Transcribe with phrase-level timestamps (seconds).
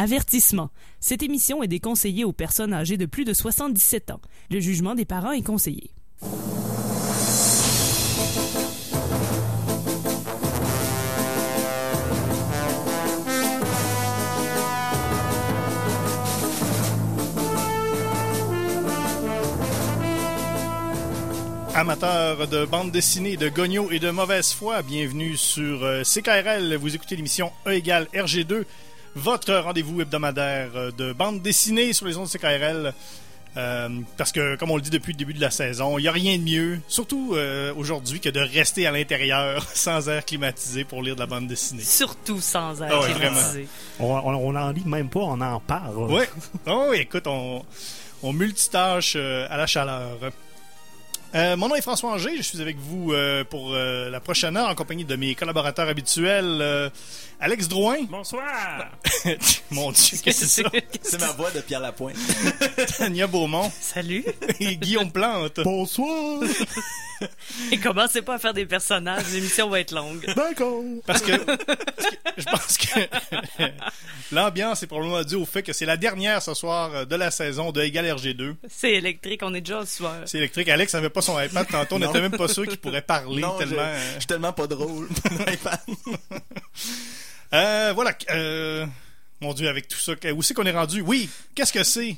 [0.00, 0.70] Avertissement.
[1.00, 4.20] Cette émission est déconseillée aux personnes âgées de plus de 77 ans.
[4.48, 5.90] Le jugement des parents est conseillé.
[21.74, 26.76] Amateurs de bande dessinée, de gognos et de mauvaise foi, bienvenue sur euh, CKRL.
[26.76, 28.64] Vous écoutez l'émission E égale RG2,
[29.14, 32.92] votre rendez-vous hebdomadaire euh, de bande dessinée sur les ondes de CKRL.
[33.56, 36.08] Euh, parce que, comme on le dit depuis le début de la saison, il n'y
[36.08, 40.84] a rien de mieux, surtout euh, aujourd'hui, que de rester à l'intérieur sans air climatisé
[40.84, 41.82] pour lire de la bande dessinée.
[41.82, 43.66] Surtout sans air Ah ouais, climatisé.
[43.98, 45.96] On, on, on en lit même pas, on en parle.
[45.96, 46.28] Ouais.
[46.66, 47.64] Oh, écoute, on,
[48.22, 50.18] on multitâche euh, à la chaleur.
[51.34, 54.56] Euh, mon nom est François Anger, je suis avec vous euh, pour euh, la prochaine
[54.56, 56.88] heure en compagnie de mes collaborateurs habituels, euh,
[57.40, 57.98] Alex Drouin?
[58.10, 58.90] Bonsoir!
[59.70, 60.70] Mon Dieu, qu'est-ce que c'est ça?
[61.02, 61.20] C'est?
[61.20, 62.16] Ma voix de Pierre Lapointe.
[62.98, 64.24] Tania Beaumont Salut.
[64.60, 65.60] et Guillaume Plante.
[65.62, 66.40] Bonsoir!
[67.70, 70.24] Et commencez pas à faire des personnages, l'émission va être longue.
[70.34, 70.82] D'accord!
[71.06, 71.56] Parce que, parce
[72.06, 73.64] que je pense que
[74.32, 77.30] l'ambiance est probablement due au fait que c'est la dernière ce soir euh, de la
[77.30, 78.54] saison de Égal RG2.
[78.68, 80.16] C'est électrique, on est déjà au soir.
[80.26, 80.68] C'est électrique.
[80.68, 81.96] Alex n'avait pas son iPad tantôt.
[81.96, 83.82] On n'était même pas sûr qu'il pourrait parler Non, je, tellement.
[83.82, 85.08] euh, je suis tellement pas drôle.
[87.54, 88.16] Euh, voilà.
[88.30, 88.86] euh,
[89.40, 91.00] mon Dieu, avec tout ça, où c'est qu'on est rendu?
[91.00, 92.16] Oui, qu'est-ce que c'est?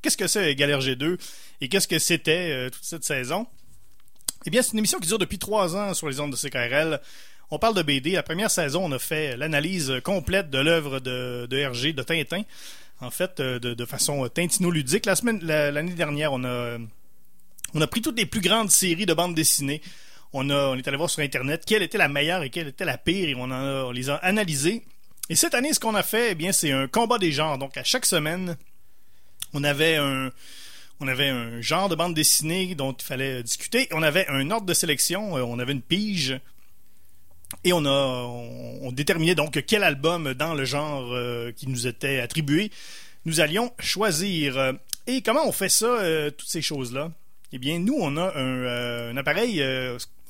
[0.00, 1.18] Qu'est-ce que c'est Galère G2?
[1.60, 3.46] Et qu'est-ce que c'était euh, toute cette saison?
[4.46, 7.00] Eh bien, c'est une émission qui dure depuis trois ans sur les ondes de CKRL.
[7.50, 8.12] On parle de BD.
[8.12, 12.42] La première saison, on a fait l'analyse complète de l'œuvre de, de RG, de Tintin.
[13.00, 15.06] En fait, euh, de, façon tintino-ludique.
[15.42, 16.78] La- l'année dernière, on a,
[17.74, 19.82] on a pris toutes les plus grandes séries de bandes dessinées.
[20.32, 22.84] On, a, on est allé voir sur Internet quelle était la meilleure et quelle était
[22.84, 24.82] la pire et on, en a- on les a analysées.
[25.28, 27.58] Et cette année, ce qu'on a fait, eh bien, c'est un combat des genres.
[27.58, 28.56] Donc, à chaque semaine,
[29.52, 30.30] on avait un,
[31.00, 33.88] on avait un genre de bande dessinée dont il fallait discuter.
[33.92, 35.36] On avait un ordre de sélection.
[35.36, 36.38] euh, On avait une pige.
[37.64, 37.90] Et on a,
[38.80, 42.70] on, déterminait donc quel album dans le genre euh, qui nous était attribué
[43.24, 44.72] nous allions choisir.
[45.06, 47.12] Et comment on fait ça, euh, toutes ces choses-là?
[47.52, 49.62] Eh bien, nous, on a un, appareil,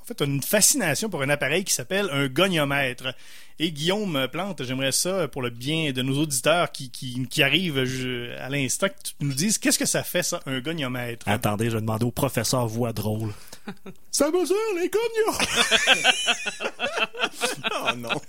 [0.02, 3.14] en fait, on a une fascination pour un appareil qui s'appelle un goniomètre.
[3.60, 7.84] Et Guillaume Plante, j'aimerais ça pour le bien de nos auditeurs qui, qui, qui arrivent
[7.84, 11.28] je- à l'instant, que tu nous dises qu'est-ce que ça fait, ça, un goniomètre?
[11.28, 13.32] Attendez, je vais demander au professeur voix drôle.
[14.10, 15.38] Ça mesure les gognos!
[17.72, 18.20] oh non.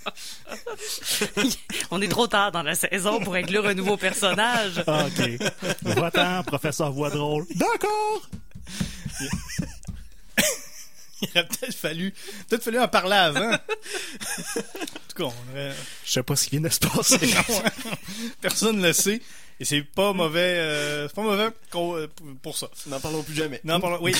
[1.90, 4.82] On est trop tard dans la saison pour inclure un nouveau personnage.
[4.86, 5.30] Ah, ok.
[5.82, 7.44] Va-t'en, professeur voix drôle.
[7.56, 8.28] D'accord!
[11.24, 12.12] Il aurait peut-être fallu,
[12.48, 13.52] peut-être fallu en parler avant.
[13.52, 13.58] en
[15.08, 15.74] tout cas, on aurait-
[16.04, 17.18] Je sais pas ce qui vient de se passer.
[18.40, 19.20] personne ne le sait.
[19.60, 22.08] Et c'est pas mauvais, euh, pas mauvais euh,
[22.42, 22.68] pour ça.
[22.88, 23.60] N'en parlons plus jamais.
[23.62, 24.12] Non, pardon, oui,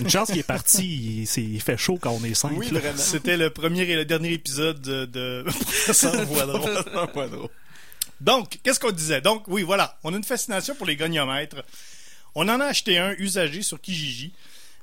[0.00, 2.52] Une chance qu'il est parti, il, fait chaud quand on est cinq.
[2.56, 2.80] Oui, là.
[2.80, 2.96] vraiment.
[2.96, 6.14] c'était le premier et le dernier épisode de, de Professeur.
[8.20, 9.20] Donc, qu'est-ce qu'on disait?
[9.20, 9.98] Donc, oui, voilà.
[10.04, 11.62] On a une fascination pour les goniomètres.
[12.34, 14.32] On en a acheté un usagé sur Kijiji.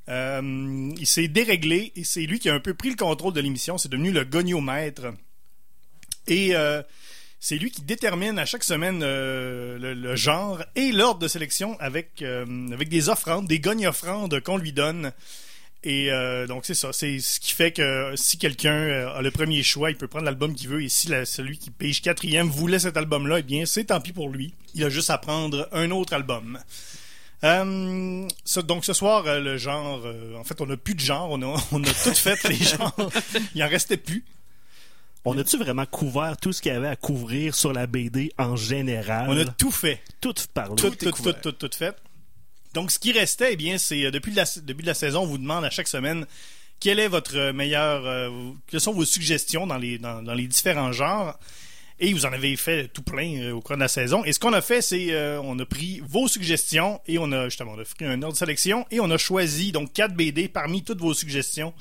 [0.09, 3.41] Euh, il s'est déréglé et c'est lui qui a un peu pris le contrôle de
[3.41, 3.77] l'émission.
[3.77, 5.07] C'est devenu le goniomètre.
[6.27, 6.81] Et euh,
[7.39, 12.21] c'est lui qui détermine à chaque semaine euh, le, genre et l'ordre de sélection avec,
[12.21, 15.11] avec des offrandes, des gognoffrandes qu'on lui donne.
[15.83, 16.09] Et
[16.47, 19.95] donc c'est ça, c'est ce qui fait que si quelqu'un a le premier choix, il
[19.95, 20.83] peut prendre l'album qu'il veut.
[20.83, 24.29] Et si celui qui page quatrième voulait cet album-là, eh bien c'est tant pis pour
[24.29, 24.53] lui.
[24.73, 26.59] Il a juste à prendre un autre album.
[27.43, 30.99] Euh, ce- donc ce soir, euh, le genre, euh, en fait, on n'a plus de
[30.99, 32.95] genre, on a, on a tout fait les genres.
[33.55, 34.23] Il en restait plus.
[35.25, 38.55] On a-tu vraiment couvert tout ce qu'il y avait à couvrir sur la BD en
[38.55, 39.27] général?
[39.29, 40.01] On a tout fait.
[40.21, 40.75] tout parlé.
[40.75, 41.95] tout, tout, tout, tout, tout fait.
[42.73, 45.65] Donc, ce qui restait, eh bien, c'est depuis la, depuis la saison, on vous demande
[45.65, 46.25] à chaque semaine
[46.79, 48.29] quel est votre meilleur, euh,
[48.67, 51.37] quelles sont vos suggestions dans les, dans, dans les différents genres?
[51.99, 54.23] Et vous en avez fait tout plein euh, au cours de la saison.
[54.23, 57.45] Et ce qu'on a fait, c'est euh, on a pris vos suggestions et on a
[57.45, 60.47] justement on a pris un ordre de sélection et on a choisi donc quatre BD
[60.47, 61.73] parmi toutes vos suggestions.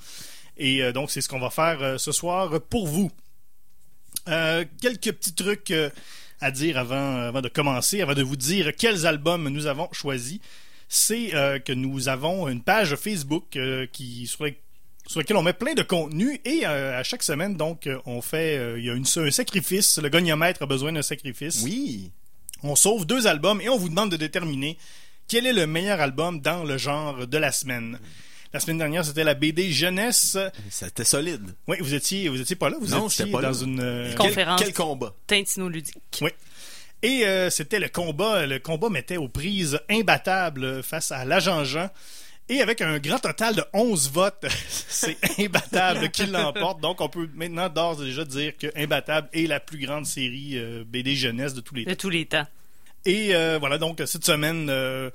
[0.57, 3.11] Et euh, donc c'est ce qu'on va faire euh, ce soir pour vous.
[4.81, 5.73] Quelques petits trucs
[6.41, 10.41] à dire avant, avant de commencer, avant de vous dire quels albums nous avons choisis.
[10.89, 11.31] C'est
[11.65, 13.57] que nous avons une page Facebook
[13.93, 14.49] qui sur,
[15.07, 18.21] sur laquelle on met plein de contenu et euh, à chaque semaine, donc, euh, on
[18.23, 19.99] fait euh, il y a une, un sacrifice.
[19.99, 21.61] Le goniomètre a besoin d'un sacrifice.
[21.63, 22.11] Oui.
[22.63, 24.79] On sauve deux albums et on vous demande de déterminer
[25.29, 27.99] quel est le meilleur album dans le genre de la semaine.
[28.53, 30.39] La semaine dernière, c'était la BD jeunesse.
[30.71, 31.55] C'était solide.
[31.69, 32.77] Oui, vous étiez, vous étiez pas là.
[32.81, 33.57] Vous Non, étiez pas dans là.
[33.63, 34.59] une euh, Con- Conférence.
[34.61, 35.15] Quel, quel combat?
[35.27, 35.97] Tintino ludique.
[36.23, 36.31] Oui.
[37.03, 38.47] Et euh, c'était le combat.
[38.47, 41.91] Le combat mettait aux prises imbattables face à l'agent Jean.
[42.49, 46.81] Et avec un grand total de 11 votes, c'est Imbattable qui l'emporte.
[46.81, 50.53] Donc, on peut maintenant d'ores et déjà dire que Imbattable est la plus grande série
[50.55, 51.91] euh, BD jeunesse de tous les temps.
[51.91, 52.47] De tous les temps.
[53.05, 55.11] Et euh, voilà, donc cette semaine, euh,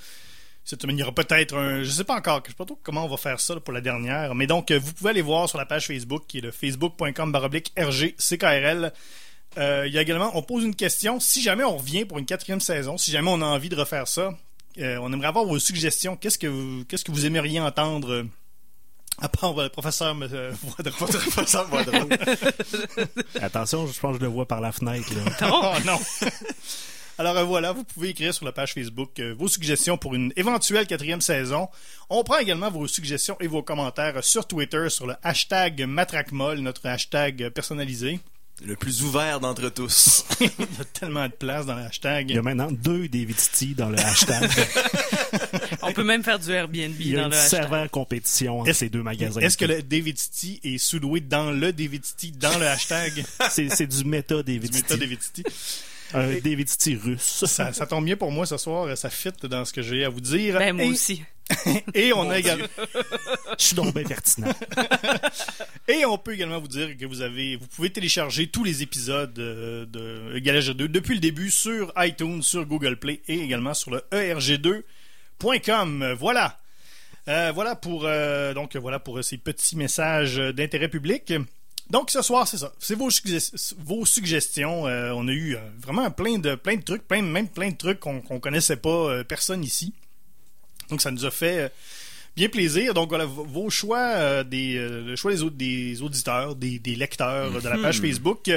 [0.65, 1.83] cette semaine, il y aura peut-être un.
[1.83, 3.73] Je sais pas encore, je sais pas trop comment on va faire ça là, pour
[3.73, 4.35] la dernière.
[4.35, 7.71] Mais donc, vous pouvez aller voir sur la page Facebook qui est le facebook.com baroblique
[7.77, 8.91] RGCKRL.
[9.57, 11.21] Il y a également, on pose une question.
[11.21, 14.07] Si jamais on revient pour une quatrième saison, si jamais on a envie de refaire
[14.07, 14.37] ça,
[14.79, 16.15] euh, on aimerait avoir vos suggestions.
[16.15, 18.23] Qu'est-ce que vous, qu'est-ce que vous aimeriez entendre euh,
[19.21, 22.09] à part le professeur euh, drôle.
[23.41, 25.11] Attention, je pense que je le vois par la fenêtre.
[25.13, 25.49] Là.
[25.53, 25.99] Oh non!
[27.17, 30.33] Alors euh, voilà, vous pouvez écrire sur la page Facebook euh, vos suggestions pour une
[30.37, 31.69] éventuelle quatrième saison.
[32.09, 36.87] On prend également vos suggestions et vos commentaires sur Twitter sur le hashtag MatraqueMolle, notre
[36.87, 38.19] hashtag personnalisé.
[38.63, 40.23] Le plus ouvert d'entre tous.
[40.39, 42.29] Il y a tellement de place dans le hashtag.
[42.29, 44.49] Il y a maintenant deux David City dans le hashtag.
[45.81, 47.63] On peut même faire du Airbnb Il y a dans une le hashtag.
[47.63, 49.41] sévère compétition entre Est-ce- ces deux magasins.
[49.41, 53.23] Est-ce que le David City est sous-loué dans le David City, dans le hashtag?
[53.49, 54.99] C'est, c'est du méta David du méta City.
[54.99, 55.43] David City?
[56.13, 57.45] Un David City russe.
[57.45, 60.09] Ça, ça tombe bien pour moi ce soir, ça fit dans ce que j'ai à
[60.09, 60.57] vous dire.
[60.57, 61.23] Ben, moi et, aussi.
[61.93, 62.65] Et on a également.
[63.57, 64.53] Je suis donc bien pertinent.
[65.87, 69.37] Et on peut également vous dire que vous avez, vous pouvez télécharger tous les épisodes
[69.39, 73.91] euh, de Galage 2 depuis le début sur iTunes, sur Google Play et également sur
[73.91, 76.15] le E erg2.com.
[76.17, 76.57] Voilà.
[77.27, 81.33] Euh, voilà pour euh, donc voilà pour ces petits messages d'intérêt public.
[81.91, 82.71] Donc ce soir, c'est ça.
[82.79, 84.87] C'est vos, sugges- vos suggestions.
[84.87, 87.75] Euh, on a eu euh, vraiment plein de plein de trucs, plein même plein de
[87.75, 89.93] trucs qu'on qu'on connaissait pas euh, personne ici.
[90.89, 91.71] Donc ça nous a fait
[92.35, 92.93] bien plaisir.
[92.93, 97.77] Donc voilà vos choix des le choix des, des auditeurs, des, des lecteurs de la
[97.77, 98.49] page Facebook.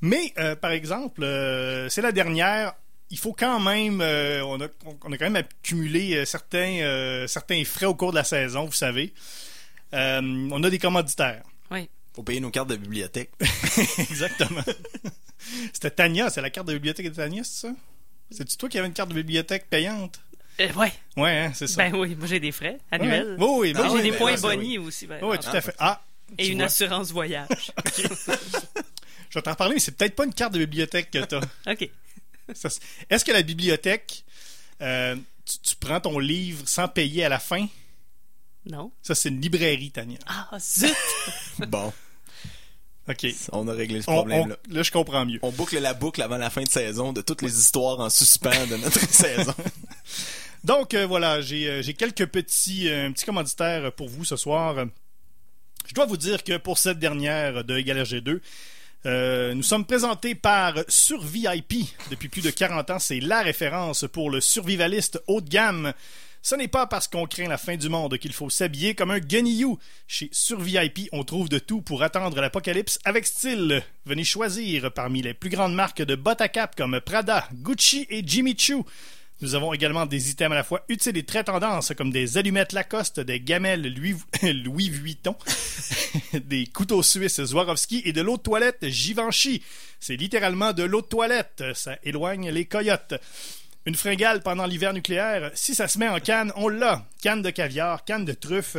[0.00, 1.22] Mais par exemple,
[1.90, 2.74] c'est la dernière.
[3.10, 4.68] Il faut quand même, on, a,
[5.04, 9.12] on a quand même accumulé certains, certains frais au cours de la saison, vous savez.
[9.92, 11.42] On a des commanditaires.
[11.70, 11.88] Oui.
[12.18, 13.30] Faut payer nos cartes de bibliothèque.
[14.10, 14.64] Exactement.
[15.72, 17.72] C'était Tania, c'est la carte de bibliothèque de Tania, c'est ça?
[18.32, 20.18] C'est-tu toi qui avais une carte de bibliothèque payante?
[20.58, 20.92] Euh, ouais.
[21.16, 21.76] Ouais, hein, c'est ça.
[21.76, 23.36] Ben oui, moi j'ai des frais annuels.
[23.38, 23.46] Ouais.
[23.46, 25.06] Oui, oui, Moi, oui, j'ai des points oui, bonnies aussi.
[25.06, 25.76] ben, Oui, tout à fait.
[25.78, 26.02] Ah,
[26.36, 26.66] Et une vois.
[26.66, 27.70] assurance voyage.
[29.30, 31.38] Je vais t'en reparler, mais c'est peut-être pas une carte de bibliothèque que t'as.
[31.70, 31.88] OK.
[33.10, 34.24] Est-ce que la bibliothèque,
[34.80, 37.64] euh, tu, tu prends ton livre sans payer à la fin?
[38.66, 38.90] Non.
[39.02, 40.18] Ça, c'est une librairie, Tania.
[40.26, 40.92] Ah, zut!
[41.68, 41.92] Bon,
[43.08, 43.26] OK.
[43.52, 44.56] on a réglé ce problème-là.
[44.68, 45.38] là, je comprends mieux.
[45.42, 48.66] On boucle la boucle avant la fin de saison de toutes les histoires en suspens
[48.66, 49.54] de notre saison.
[50.64, 54.86] Donc, euh, voilà, j'ai euh, j'ai quelques petits, euh, petits commanditaires pour vous ce soir.
[55.86, 58.40] Je dois vous dire que pour cette dernière de RG2,
[59.06, 61.86] euh, nous sommes présentés par SurVIP.
[62.10, 65.92] Depuis plus de 40 ans, c'est la référence pour le survivaliste haut de gamme.
[66.42, 69.18] Ce n'est pas parce qu'on craint la fin du monde qu'il faut s'habiller comme un
[69.18, 69.78] guenillou.
[70.06, 73.82] Chez SurVIP, on trouve de tout pour attendre l'apocalypse avec style.
[74.06, 78.22] Venez choisir parmi les plus grandes marques de bottes à cap comme Prada, Gucci et
[78.26, 78.86] Jimmy Choo.
[79.40, 82.72] Nous avons également des items à la fois utiles et très tendances, comme des allumettes
[82.72, 85.36] Lacoste, des gamelles Louis, Vuitton,
[86.32, 89.62] des couteaux suisses Swarovski et de l'eau de toilette Givenchy.
[90.00, 91.62] C'est littéralement de l'eau de toilette.
[91.74, 93.14] Ça éloigne les coyotes.
[93.88, 97.06] Une fringale pendant l'hiver nucléaire, si ça se met en canne, on l'a.
[97.22, 98.76] Canne de caviar, canne de truffe,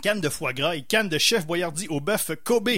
[0.00, 2.70] canne de foie gras et canne de chef boyardie au bœuf Kobe.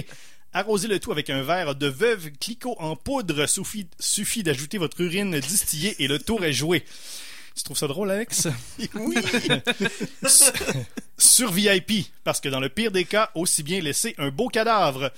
[0.53, 3.45] Arrosez le tout avec un verre de veuve Clicquot en poudre.
[3.45, 6.83] Suffit, suffit d'ajouter votre urine distillée et le tour est joué.
[7.55, 8.47] Tu trouves ça drôle, Alex?
[8.95, 9.15] oui!
[11.19, 15.11] Sur VIP, parce que dans le pire des cas, aussi bien laisser un beau cadavre.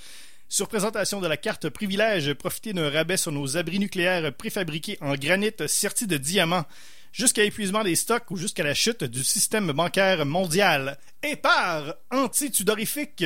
[0.50, 5.14] Sur présentation de la carte privilège, profitez d'un rabais sur nos abris nucléaires préfabriqués en
[5.14, 6.64] granit sertis de diamants.
[7.12, 10.98] Jusqu'à épuisement des stocks ou jusqu'à la chute du système bancaire mondial.
[11.22, 13.24] Épar anti-tudorifique.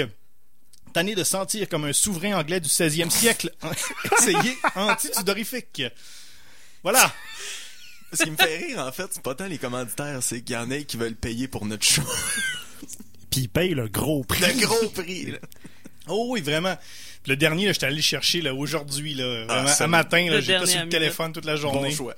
[0.93, 3.53] Tanné de sentir comme un souverain anglais du 16e siècle.
[4.19, 5.83] Essayez anti-tudorifique.
[6.83, 7.13] Voilà.
[8.13, 10.59] Ce qui me fait rire, en fait, c'est pas tant les commanditaires, c'est qu'il y
[10.59, 12.03] en a qui veulent payer pour notre show.
[13.31, 14.41] Puis il paye le gros prix.
[14.41, 15.39] Le gros prix, là.
[16.09, 16.77] Oh oui, vraiment.
[17.23, 20.37] Puis le dernier, là, j'étais allé le chercher là, aujourd'hui, là, vraiment, à matin, là,
[20.37, 21.91] Le j'étais sur le téléphone toute la journée.
[21.91, 22.15] Bon choix.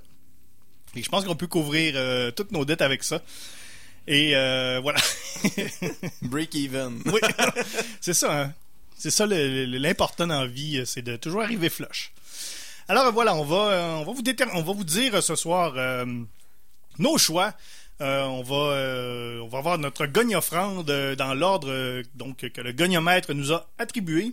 [0.96, 3.20] Et je pense qu'on peut couvrir euh, toutes nos dettes avec ça.
[4.06, 5.00] Et euh, voilà.
[6.22, 7.00] Break even.
[7.06, 7.20] oui,
[8.00, 8.42] c'est ça.
[8.42, 8.52] Hein?
[8.96, 12.12] C'est ça le- le- l'important dans la vie, c'est de toujours arriver flush.
[12.88, 15.34] Alors voilà, on va, euh, on va vous déter- on va vous dire euh, ce
[15.36, 16.04] soir euh,
[16.98, 17.54] nos choix.
[18.00, 22.38] Euh, on va, euh, on va avoir notre gagne offrande euh, dans l'ordre euh, donc
[22.48, 24.32] que le gagnomètre nous a attribué.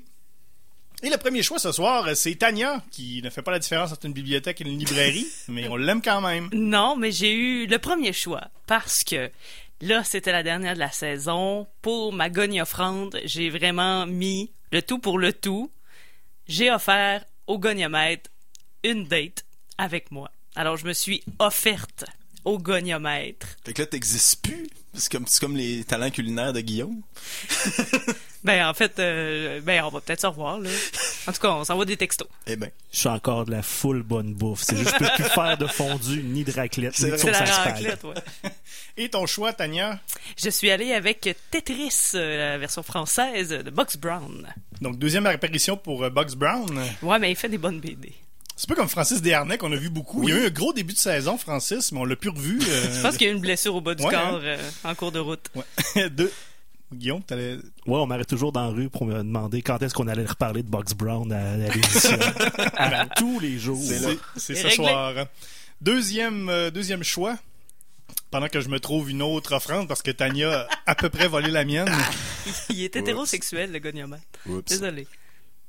[1.03, 4.05] Et le premier choix ce soir, c'est Tania, qui ne fait pas la différence entre
[4.05, 6.49] une bibliothèque et une librairie, mais on l'aime quand même.
[6.53, 9.31] Non, mais j'ai eu le premier choix parce que
[9.81, 11.67] là, c'était la dernière de la saison.
[11.81, 15.71] Pour ma gogne offrande, j'ai vraiment mis le tout pour le tout.
[16.47, 18.29] J'ai offert au goniomètre
[18.83, 19.43] une date
[19.79, 20.29] avec moi.
[20.55, 22.05] Alors, je me suis offerte
[22.45, 23.47] au goniomètre.
[23.63, 24.67] Fait que là, t'existes plus.
[24.93, 27.01] C'est comme, c'est comme les talents culinaires de Guillaume.
[28.43, 30.69] Ben, en fait, euh, ben, on va peut-être se revoir, là.
[31.27, 32.27] En tout cas, on s'envoie des textos.
[32.47, 32.71] Eh ben.
[32.91, 34.63] Je suis encore de la full bonne bouffe.
[34.63, 37.29] C'est juste que je peux plus faire de fondue, ni de raclette, ni de sauce
[37.29, 38.15] la raclette, ouais.
[38.97, 39.99] Et ton choix, Tania?
[40.37, 44.51] Je suis allée avec Tetris, euh, la version française de Box Brown.
[44.81, 46.81] Donc, deuxième apparition pour euh, Bugs Brown.
[47.03, 48.11] Ouais, mais il fait des bonnes BD.
[48.55, 50.21] C'est pas comme Francis Desharnais qu'on a vu beaucoup.
[50.23, 52.59] Il y a eu un gros début de saison, Francis, mais on l'a plus revu.
[52.61, 54.39] euh, Je pense qu'il y a eu une blessure au bas du Ouais, corps hein.
[54.43, 55.49] euh, en cours de route.
[55.55, 56.09] ouais.
[56.09, 56.31] Deux.
[56.93, 57.55] Guillaume, t'allais...
[57.55, 60.61] Ouais, on m'arrête toujours dans la rue pour me demander quand est-ce qu'on allait reparler
[60.61, 62.17] de Box Brown à, à l'émission.
[62.75, 63.79] À tous les jours.
[63.81, 64.75] C'est, c'est C'est ce réglé.
[64.75, 65.13] soir.
[65.79, 67.37] Deuxième, euh, deuxième choix.
[68.29, 71.27] Pendant que je me trouve une autre offrande, parce que Tania a à peu près
[71.29, 71.89] volé la mienne.
[72.69, 74.23] Il est hétérosexuel, le goniomètre.
[74.47, 74.65] Oups.
[74.65, 75.07] Désolé.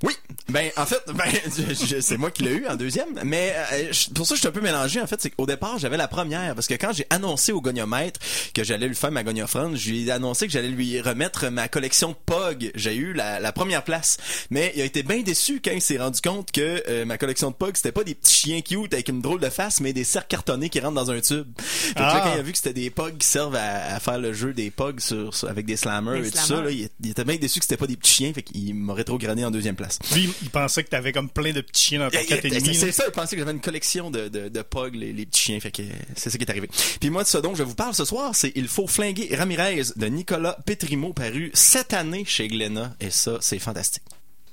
[0.03, 0.15] Oui,
[0.49, 1.25] ben en fait, ben,
[1.57, 4.41] je- je- c'est moi qui l'ai eu en deuxième, mais euh, je- pour ça je
[4.41, 6.93] suis un peu mélangé en fait, c'est qu'au départ j'avais la première parce que quand
[6.93, 8.19] j'ai annoncé au goniomètre
[8.53, 11.69] que j'allais lui faire ma gognofrande, je lui ai annoncé que j'allais lui remettre ma
[11.69, 12.73] collection de Pog.
[12.75, 14.17] J'ai eu la, la première place,
[14.51, 17.51] mais il a été bien déçu quand il s'est rendu compte que euh, ma collection
[17.51, 20.05] de Pog c'était pas des petits chiens cute avec une drôle de face, mais des
[20.05, 21.47] cercles cartonnés qui rentrent dans un tube.
[21.59, 22.21] Fait que là, Ah.
[22.25, 24.53] quand il a vu que c'était des Pog qui servent à, à faire le jeu
[24.53, 27.25] des Pog sur, sur- avec des slammers Des et tout ça, là, il, il était
[27.25, 29.92] bien déçu que c'était pas des petits chiens, fait qu'il m'a rétrogradé en deuxième place.
[30.15, 32.75] Lui, il pensait que t'avais comme plein de petits chiens dans ton eh, 4,5.
[32.75, 35.43] C'est ça, je pensais que j'avais une collection de, de, de Pog, les, les petits
[35.43, 35.83] chiens, fait que
[36.17, 36.69] c'est ça qui est arrivé.
[37.01, 39.83] Puis moi, de ce dont je vous parle ce soir, c'est Il faut flinguer Ramirez
[39.97, 44.03] de Nicolas Petrimo, paru cette année chez Glénat, et ça, c'est fantastique.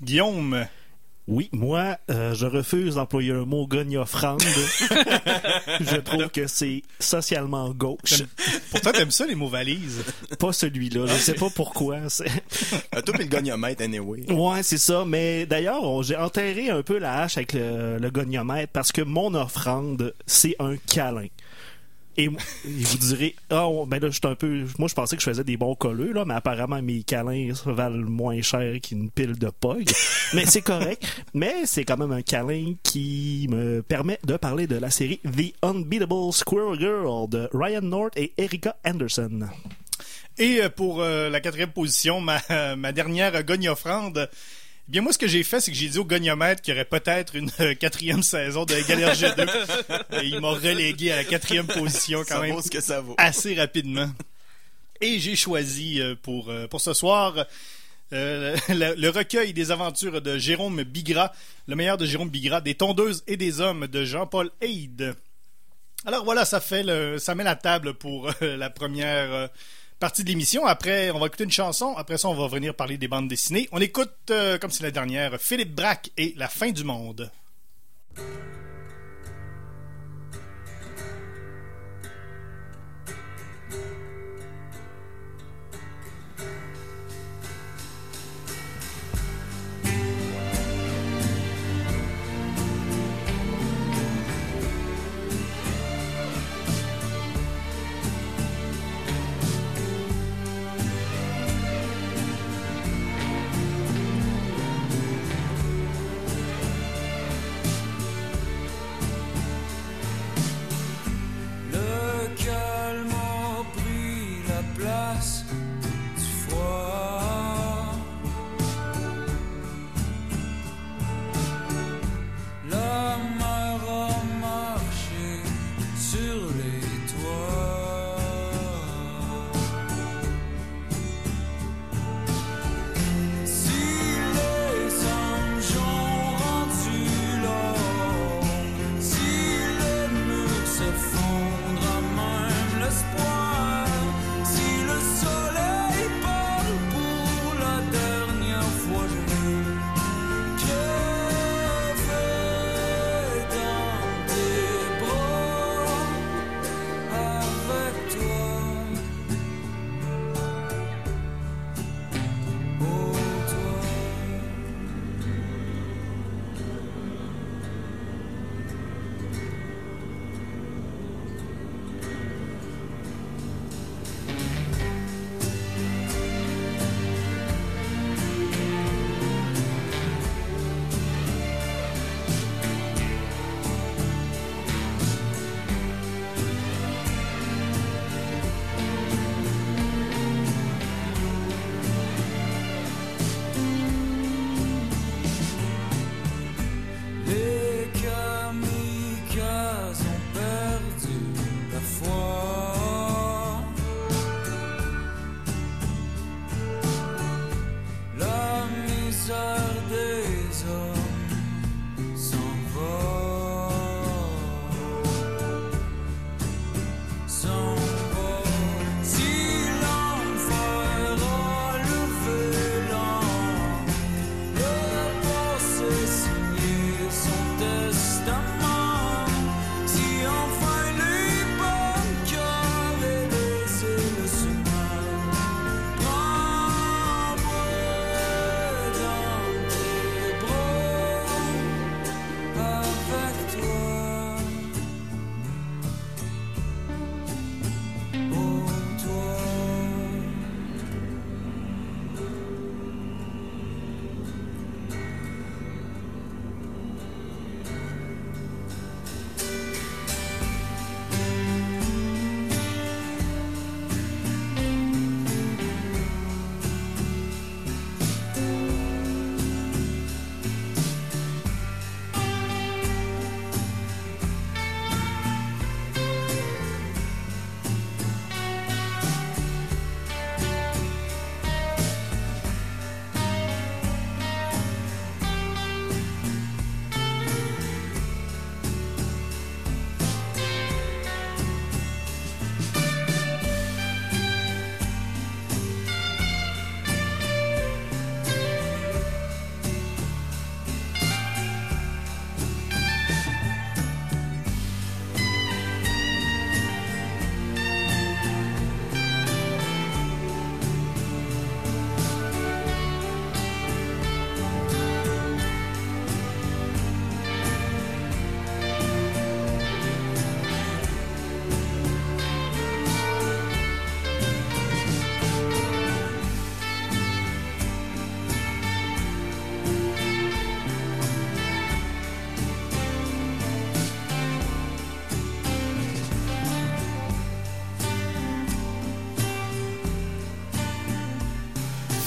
[0.01, 0.65] Guillaume,
[1.31, 4.41] Oui, moi, euh, je refuse d'employer un mot gogne-offrande.
[5.79, 8.24] je trouve que c'est socialement gauche.
[8.71, 10.03] pourtant t'aimes ça les mots valises.
[10.39, 11.05] Pas celui-là.
[11.05, 12.09] Je sais pas pourquoi.
[12.09, 12.25] c'est-
[13.05, 14.31] toi, mais le goniomètre, anyway.
[14.31, 15.05] Ouais, c'est ça.
[15.05, 19.33] Mais d'ailleurs, j'ai enterré un peu la hache avec le, le goniomètre parce que mon
[19.36, 21.27] offrande, c'est un câlin.
[22.21, 25.43] Et vous direz, ah, on- ben là, un peu, moi, je pensais que je faisais
[25.45, 29.89] des bons colleux, là, mais apparemment, mes câlins valent moins cher qu'une pile de pog.
[30.33, 31.01] mais c'est correct.
[31.33, 35.53] Mais c'est quand même un câlin qui me permet de parler de la série The
[35.63, 39.47] Unbeatable Squirrel Girl de Ryan North et Erika Anderson.
[40.38, 42.41] Et euh, pour euh, la quatrième position, ma,
[42.75, 44.35] ma dernière gogne-offrande, eh
[44.89, 46.86] bien moi ce que j'ai fait, c'est que j'ai dit au goniomètre qu'il y aurait
[46.86, 49.48] peut-être une euh, quatrième saison de Galère G2.
[50.24, 53.00] Et il m'a relégué à la quatrième position quand Ça même vaut ce que ça
[53.01, 53.15] vaut.
[53.17, 54.10] assez rapidement.
[55.01, 57.46] Et j'ai choisi euh, pour, euh, pour ce soir
[58.12, 61.31] euh, le, le recueil des aventures de Jérôme Bigra,
[61.67, 65.13] le meilleur de Jérôme Bigra, des tondeuses et des hommes de Jean-Paul Haid.
[66.05, 69.50] Alors voilà, ça fait le, ça met la table pour euh, la première
[69.99, 70.65] partie de l'émission.
[70.65, 71.95] Après, on va écouter une chanson.
[71.97, 73.67] Après ça, on va venir parler des bandes dessinées.
[73.71, 77.29] On écoute, euh, comme c'est la dernière, Philippe Braque et La fin du monde.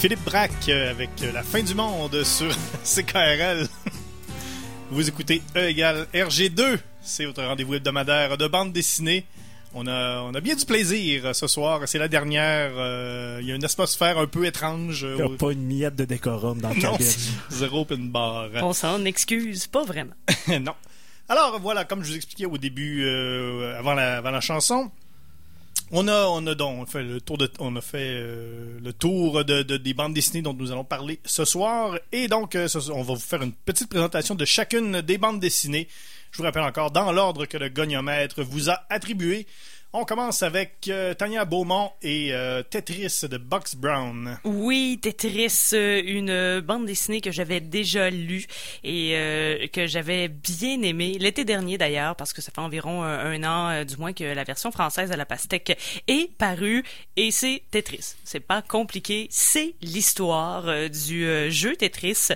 [0.03, 2.51] Philippe Braque euh, avec la fin du monde sur
[2.85, 3.69] CKRL.
[4.91, 6.79] Vous écoutez E égale RG2.
[7.01, 9.25] C'est votre rendez-vous hebdomadaire de bande dessinée.
[9.75, 11.83] On a, on a bien du plaisir euh, ce soir.
[11.87, 12.73] C'est la dernière.
[12.77, 15.07] euh, Il y a une atmosphère un peu étrange.
[15.09, 16.99] Il n'y a au- pas une miette de décorum dans le non,
[17.51, 18.49] zéro open bar.
[18.57, 20.15] On s'en excuse pas vraiment.
[20.49, 20.75] non.
[21.29, 24.91] Alors voilà, comme je vous expliquais au début, euh, avant, la, avant la chanson,
[25.93, 28.93] on a, on a donc on fait le tour de, on a fait euh, le
[28.93, 32.67] tour de, de- des bandes dessinées dont nous allons parler ce soir, et donc euh,
[32.93, 35.87] on va vous faire une petite présentation de chacune des bandes dessinées.
[36.33, 39.47] Je vous rappelle encore dans l'ordre que le goniomètre vous a attribué.
[39.95, 44.39] On commence avec euh, Tania Beaumont et euh, Tetris de Box Brown.
[44.43, 48.47] Oui, Tetris, euh, une bande dessinée que j'avais déjà lue
[48.85, 53.45] et euh, que j'avais bien aimée l'été dernier d'ailleurs, parce que ça fait environ un,
[53.45, 55.79] an du moins que la version française à la pastèque
[56.09, 56.85] est parue
[57.17, 58.15] et c'est Tetris.
[58.25, 62.29] C'est pas compliqué, c'est l'histoire du jeu Tetris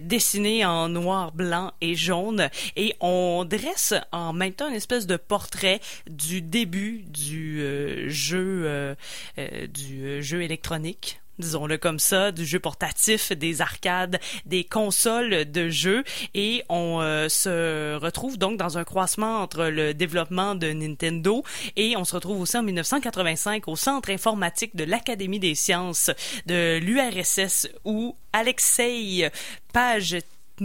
[0.00, 5.16] dessiné en noir, blanc et jaune et on dresse en même temps une espèce de
[5.16, 8.94] portrait du début du euh, jeu euh,
[9.38, 15.68] euh, du jeu électronique disons-le comme ça, du jeu portatif, des arcades, des consoles de
[15.68, 21.42] jeux, et on euh, se retrouve donc dans un croisement entre le développement de Nintendo
[21.76, 26.10] et on se retrouve aussi en 1985 au Centre informatique de l'Académie des sciences
[26.46, 29.30] de l'URSS où Alexei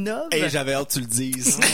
[0.06, 1.58] Pajitnov Et j'avais hâte que tu le dises.
[1.58, 1.66] Ouais,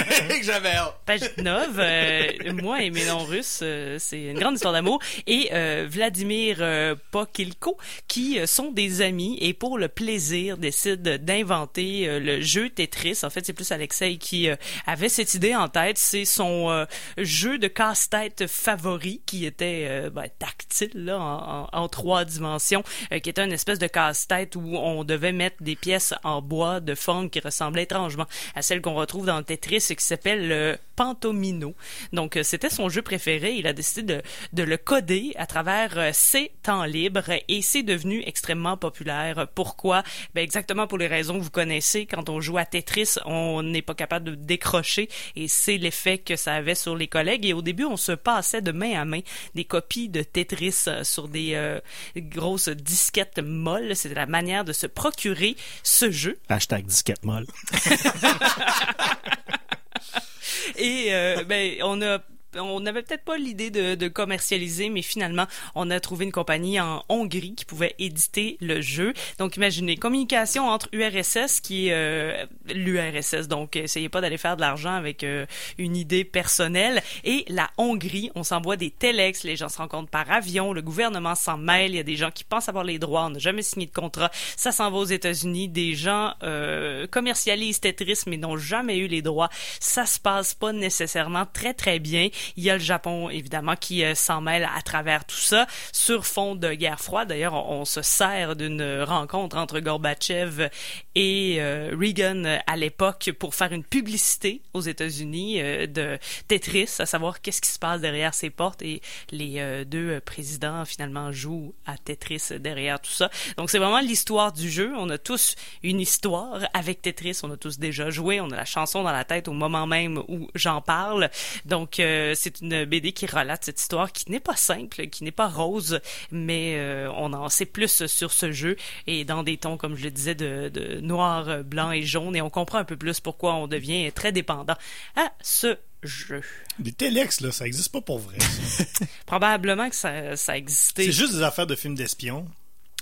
[0.00, 0.34] hein?
[0.42, 0.94] J'avais hâte.
[1.06, 5.86] Pajitnov, euh, moi et mes noms russes, euh, c'est une grande histoire d'amour, et euh,
[5.88, 7.76] Vladimir euh, Pokilko,
[8.08, 13.20] qui euh, sont des amis et pour le plaisir décident d'inventer euh, le jeu Tetris.
[13.24, 15.98] En fait, c'est plus Alexei qui euh, avait cette idée en tête.
[15.98, 16.84] C'est son euh,
[17.18, 22.84] jeu de casse-tête favori qui était euh, ben, tactile là, en, en- en trois dimensions,
[23.12, 26.80] euh, qui était une espèce de casse-tête où on devait mettre des pièces en bois
[26.80, 30.48] de forme qui ressemblaient étrangement à celle qu'on retrouve dans le Tetris et qui s'appelle
[30.48, 31.74] le Pantomino.
[32.12, 33.54] Donc, euh, c'était son jeu préféré.
[33.54, 37.82] Il a décidé de, de le coder à travers euh, ses temps libres et c'est
[37.82, 39.46] devenu extrêmement populaire.
[39.54, 40.02] Pourquoi?
[40.34, 42.06] Ben, exactement pour les raisons que vous connaissez.
[42.06, 46.36] Quand on joue à Tetris, on n'est pas capable de décrocher et c'est l'effet que
[46.36, 47.44] ça avait sur les collègues.
[47.44, 49.20] Et au début, on se passait de main à main
[49.54, 51.80] des copies de Tetris euh, sur des euh,
[52.16, 53.94] grosses disquettes molles.
[53.96, 56.38] C'était la manière de se procurer ce jeu.
[56.48, 57.45] Hashtag disquette molle.
[60.76, 62.18] Et euh, ben on a
[62.58, 66.80] on n'avait peut-être pas l'idée de, de commercialiser, mais finalement, on a trouvé une compagnie
[66.80, 69.12] en Hongrie qui pouvait éditer le jeu.
[69.38, 74.60] Donc, imaginez, communication entre URSS, qui est euh, l'URSS, donc essayez pas d'aller faire de
[74.60, 75.46] l'argent avec euh,
[75.78, 80.30] une idée personnelle, et la Hongrie, on s'envoie des telex, les gens se rencontrent par
[80.30, 83.26] avion, le gouvernement s'en mêle, il y a des gens qui pensent avoir les droits,
[83.26, 87.80] on n'a jamais signé de contrat, ça s'en va aux États-Unis, des gens euh, commercialisent
[87.80, 92.28] Tetris, mais n'ont jamais eu les droits, ça se passe pas nécessairement très très bien.
[92.56, 95.66] Il y a le Japon, évidemment, qui euh, s'en mêle à travers tout ça.
[95.92, 100.68] Sur fond de guerre froide, d'ailleurs, on, se sert d'une rencontre entre Gorbatchev
[101.14, 107.06] et euh, Reagan à l'époque pour faire une publicité aux États-Unis euh, de Tetris, à
[107.06, 108.82] savoir qu'est-ce qui se passe derrière ces portes.
[108.82, 113.30] Et les deux présidents, finalement, jouent à Tetris derrière tout ça.
[113.56, 114.92] Donc, c'est vraiment l'histoire du jeu.
[114.96, 117.40] On a tous une histoire avec Tetris.
[117.42, 118.40] On a tous déjà joué.
[118.40, 121.30] On a la chanson dans la tête au moment même où j'en parle.
[121.64, 125.30] Donc, euh, c'est une BD qui relate cette histoire qui n'est pas simple, qui n'est
[125.30, 129.76] pas rose, mais euh, on en sait plus sur ce jeu et dans des tons,
[129.76, 132.36] comme je le disais, de, de noir, blanc et jaune.
[132.36, 134.76] Et on comprend un peu plus pourquoi on devient très dépendant
[135.16, 136.42] à ce jeu.
[136.78, 138.36] Des téléx, là, ça existe pas pour vrai.
[139.26, 141.04] Probablement que ça, ça existait.
[141.04, 142.46] C'est juste des affaires de films d'espions.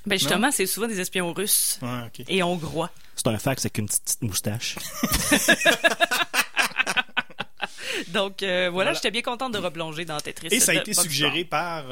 [0.06, 1.80] Ben justement, c'est souvent des espions russes
[2.28, 2.90] et hongrois.
[3.16, 4.76] C'est un fax avec une petite, petite moustache.
[8.08, 8.92] Donc euh, voilà, Voilà.
[8.94, 10.48] j'étais bien contente de replonger dans Tetris.
[10.50, 11.84] Et ça a de été suggéré par.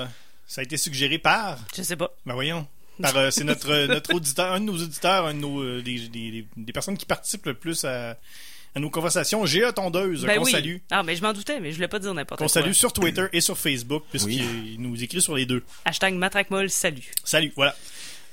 [0.47, 1.59] Ça a été suggéré par?
[1.77, 2.11] Je sais pas.
[2.27, 2.67] Ben voyons.
[3.01, 6.09] Par, euh, c'est notre, notre auditeur, un de nos auditeurs, un de nos, euh, des,
[6.09, 8.19] des- des personnes qui participent le plus à,
[8.75, 9.45] à nos conversations.
[9.47, 10.53] Géa Tondeuse, Ben qu'on oui.
[10.53, 10.77] salue.
[10.91, 12.53] Ah, mais je m'en doutais, mais je voulais pas dire n'importe Qu'on quoi.
[12.53, 14.09] salue sur Twitter et sur Facebook, Oui.
[14.11, 15.65] puisqu'il nous écrit sur les deux.
[15.87, 17.11] Hashtag Matraquemol, salut.
[17.25, 17.75] Salut, voilà.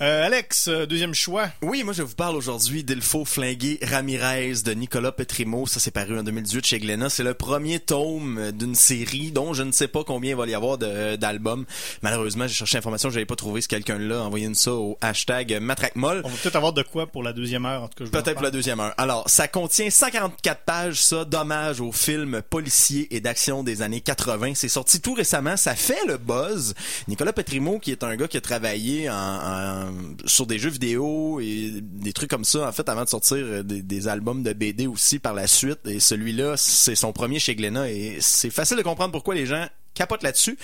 [0.01, 1.49] Euh, Alex, euh, deuxième choix.
[1.61, 5.67] Oui, moi je vous parle aujourd'hui d'Ilfo Flingué Ramirez de Nicolas Petrimo.
[5.67, 7.09] Ça s'est paru en 2018 chez Glénat.
[7.09, 10.53] C'est le premier tome d'une série dont je ne sais pas combien il va y
[10.55, 11.65] avoir de- d'albums.
[12.01, 14.21] Malheureusement, j'ai cherché l'information, je n'avais pas trouvé ce quelqu'un-là.
[14.23, 16.21] Envoyez-nous ça au hashtag Matraquemol.
[16.23, 18.09] On va peut-être avoir de quoi pour la deuxième heure, en tout cas.
[18.09, 18.93] Peut-être pour la deuxième heure.
[18.97, 24.53] Alors, ça contient 144 pages, ça, d'hommage aux films policiers et d'action des années 80.
[24.55, 25.57] C'est sorti tout récemment.
[25.57, 26.73] Ça fait le buzz.
[27.09, 29.88] Nicolas Petrimo, qui est un gars qui a travaillé en,
[30.25, 33.63] sur des jeux vidéo et des trucs comme ça en fait avant de sortir euh,
[33.63, 35.79] des, des albums de BD aussi par la suite.
[35.85, 39.65] Et celui-là c'est son premier chez Glénat et c'est facile de comprendre pourquoi les gens
[39.99, 40.57] capote là-dessus.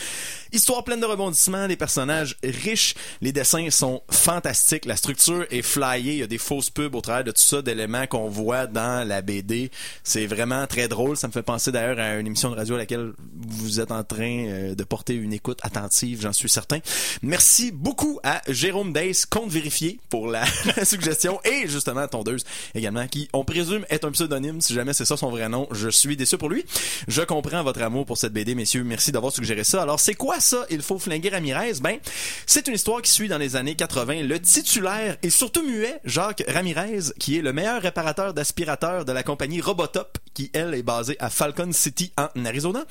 [0.54, 6.13] Histoire pleine de rebondissements, des personnages riches, les dessins sont fantastiques, la structure est flyée,
[6.13, 9.06] il y a des fausses pubs au travers de tout ça, d'éléments qu'on voit dans
[9.06, 9.71] la BD.
[10.06, 11.17] C'est vraiment très drôle.
[11.17, 14.06] Ça me fait penser d'ailleurs à une émission de radio à laquelle vous êtes en
[14.06, 16.80] train euh, de porter une écoute attentive, j'en suis certain.
[17.21, 20.45] Merci beaucoup à Jérôme Dace, compte vérifié, pour la,
[20.78, 24.93] la suggestion, et justement à Tondeuse également, qui on présume est un pseudonyme, si jamais
[24.93, 25.67] c'est ça son vrai nom.
[25.71, 26.63] Je suis déçu pour lui.
[27.10, 28.86] Je comprends votre amour pour cette BD, messieurs.
[28.86, 29.82] Merci d'avoir suggéré ça.
[29.82, 30.66] Alors, c'est quoi ça?
[30.70, 31.74] Il faut flinguer Ramirez?
[31.82, 31.98] Ben,
[32.46, 36.44] c'est une histoire qui suit dans les années 80 le titulaire et surtout muet Jacques
[36.48, 41.16] Ramirez, qui est le meilleur réparateur d'aspirateurs de la compagnie Robotop, qui, elle, est basée
[41.20, 42.84] à Falcon City, en Arizona.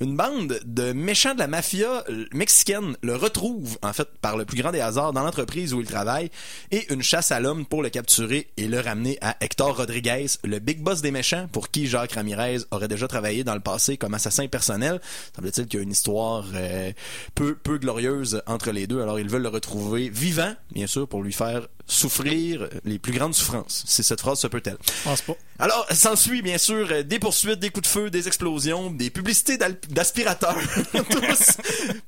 [0.00, 4.44] Une bande de méchants de la mafia euh, mexicaine le retrouve, en fait, par le
[4.44, 6.30] plus grand des hasards dans l'entreprise où il travaille
[6.70, 10.58] et une chasse à l'homme pour le capturer et le ramener à Hector Rodriguez, le
[10.58, 14.14] big boss des méchants pour qui Jacques Ramirez aurait déjà travaillé dans le passé comme
[14.14, 15.00] assassin personnel.
[15.34, 16.92] Semble-t-il une histoire euh,
[17.34, 19.00] peu glorieuse entre les deux.
[19.00, 23.34] Alors ils veulent le retrouver vivant, bien sûr, pour lui faire souffrir les plus grandes
[23.34, 23.84] souffrances.
[23.86, 24.78] Si cette phrase se peut-elle.
[24.86, 25.34] Je pense pas.
[25.58, 29.56] Alors, s'ensuit bien sûr euh, des poursuites, des coups de feu, des explosions, des publicités
[29.88, 30.56] d'aspirateurs.
[30.92, 31.56] Tous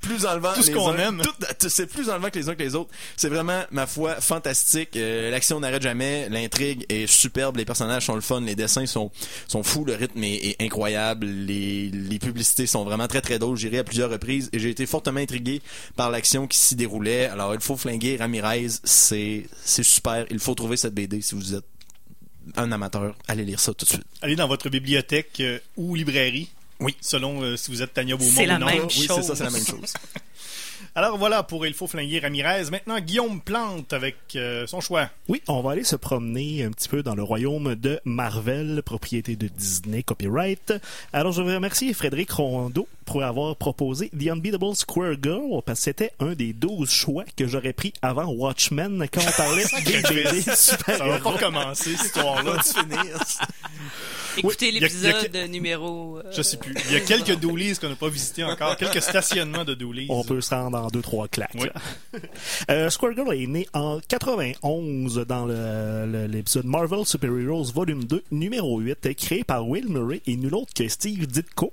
[0.01, 1.23] plus enlevant Tout ce qu'on aime.
[1.23, 2.91] tout- C'est plus enlevant que les uns que les autres.
[3.17, 4.97] C'est vraiment, ma foi, fantastique.
[4.97, 6.29] Euh, L'action n'arrête jamais.
[6.29, 7.57] L'intrigue est superbe.
[7.57, 8.41] Les personnages sont le fun.
[8.41, 9.11] Les dessins sont,
[9.47, 9.85] sont fous.
[9.85, 11.27] Le rythme est, est incroyable.
[11.27, 13.57] Les, les publicités sont vraiment très très drôles.
[13.57, 15.63] J'irai à plusieurs reprises et j'ai été fortement intrigué
[15.97, 17.27] par l'action qui s'y déroulait.
[17.27, 18.67] Alors, il faut flinguer Ramirez.
[18.85, 20.25] C'est, c'est super.
[20.31, 21.65] Il faut trouver cette BD si vous êtes
[22.57, 23.15] un amateur.
[23.29, 24.05] Allez lire ça tout de suite.
[24.23, 26.49] Allez dans votre bibliothèque euh, ou librairie.
[26.81, 26.95] Oui.
[27.01, 28.67] Selon euh, si vous êtes Tania Beaumont C'est ou la non.
[28.67, 29.53] même Oui, c'est ça, c'est la chose.
[29.53, 29.93] même chose.
[30.95, 32.71] Alors voilà pour Il faut flinguer Ramirez.
[32.71, 35.11] Maintenant, Guillaume Plante avec euh, son choix.
[35.29, 39.37] Oui, on va aller se promener un petit peu dans le royaume de Marvel, propriété
[39.37, 40.73] de Disney, copyright.
[41.13, 45.85] Alors, je veux remercier Frédéric Rondeau pour avoir proposé The Unbeatable Square Girl, parce que
[45.85, 50.43] c'était un des 12 choix que j'aurais pris avant Watchmen quand on parlait des BD
[50.43, 52.61] Ça va super pas commencer, cette histoire-là.
[54.39, 56.19] Écoutez Oui, a- il y a l'épisode numéro.
[56.19, 56.75] euh, Je sais plus.
[56.89, 58.77] Il y a quelques doolies qu'on n'a pas visités encore.
[58.77, 60.07] Quelques stationnements de doolies.
[60.11, 61.53] On peut se rendre en deux, trois claques.
[61.55, 61.69] Oui.
[62.71, 68.05] Euh, Square Girl est né en 91 dans le- le- l'épisode Marvel Super Heroes Volume
[68.05, 71.73] 2, numéro 8, créé par Will Murray et nul autre que Steve Ditko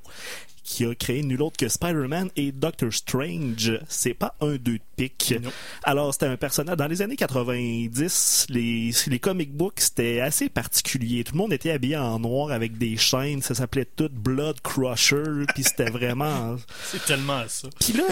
[0.64, 3.80] qui a créé nul autre que Spider-Man et Doctor Strange.
[3.88, 5.36] C'est pas un deux de pique.
[5.44, 5.52] Non.
[5.84, 6.78] Alors, c'était un personnage...
[6.78, 11.24] Dans les années 90, les, les comic books, c'était assez particulier.
[11.24, 13.42] Tout le monde était habillé en noir avec des chaînes.
[13.42, 15.46] Ça s'appelait tout Blood Crusher.
[15.54, 16.56] Puis c'était vraiment...
[16.86, 17.68] C'est tellement ça.
[17.80, 18.06] Puis là,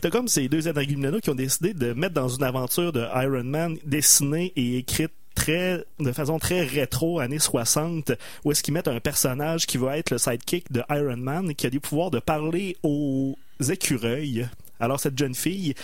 [0.00, 3.44] t'as comme ces deux Anagumnano qui ont décidé de mettre dans une aventure de Iron
[3.44, 8.12] Man dessinée et écrite très de façon très rétro années 60
[8.44, 11.66] où est-ce qu'ils mettent un personnage qui va être le sidekick de Iron Man qui
[11.66, 14.48] a des pouvoirs de parler aux écureuils.
[14.80, 15.74] Alors cette jeune fille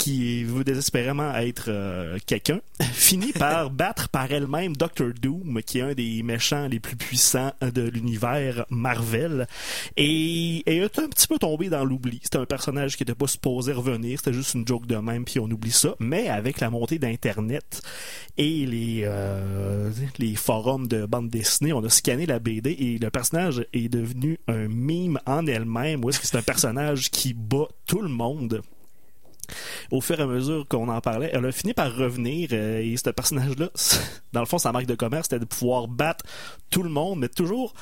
[0.00, 5.82] qui veut désespérément être euh, quelqu'un, finit par battre par elle-même Doctor Doom, qui est
[5.82, 9.46] un des méchants les plus puissants de l'univers Marvel,
[9.98, 12.18] et elle est un petit peu tombé dans l'oubli.
[12.22, 15.38] C'était un personnage qui n'était pas supposé revenir, c'était juste une joke de même, puis
[15.38, 15.94] on oublie ça.
[16.00, 17.82] Mais avec la montée d'Internet
[18.38, 23.10] et les, euh, les forums de bande dessinée, on a scanné la BD et le
[23.10, 27.68] personnage est devenu un mime en elle-même, où est-ce que c'est un personnage qui bat
[27.86, 28.62] tout le monde
[29.90, 32.96] au fur et à mesure qu'on en parlait, elle a fini par revenir euh, et
[32.96, 33.68] ce personnage-là,
[34.32, 36.24] dans le fond, sa marque de commerce, c'était de pouvoir battre
[36.70, 37.74] tout le monde, mais toujours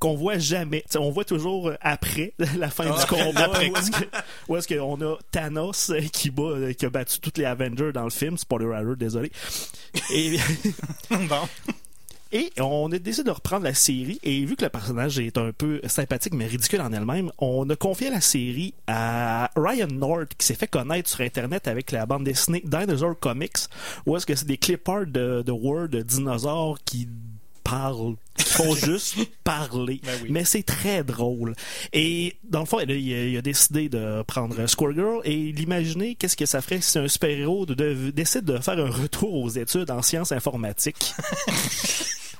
[0.00, 0.82] qu'on voit jamais.
[0.88, 3.70] T'sais, on voit toujours euh, après la fin du combat Après
[4.48, 8.04] où est-ce qu'on a Thanos euh, qui bat, qui a battu tous les Avengers dans
[8.04, 8.36] le film.
[8.36, 9.30] Spoiler alert, désolé.
[10.12, 10.36] Et
[11.10, 11.48] bon.
[12.34, 15.52] Et on a décidé de reprendre la série et vu que le personnage est un
[15.52, 20.46] peu sympathique mais ridicule en elle-même, on a confié la série à Ryan North qui
[20.46, 23.56] s'est fait connaître sur internet avec la bande dessinée Dinosaur Comics
[24.04, 27.08] où est-ce que c'est des clip art de, de Word de dinosaures qui
[27.62, 29.98] parlent, qui font juste parler.
[30.04, 30.28] Ben oui.
[30.30, 31.54] Mais c'est très drôle.
[31.94, 36.14] Et dans le fond, il a, il a décidé de prendre Square Girl et l'imaginer
[36.14, 39.48] qu'est-ce que ça ferait si un super-héros de- de- décide de faire un retour aux
[39.48, 41.14] études en sciences informatiques?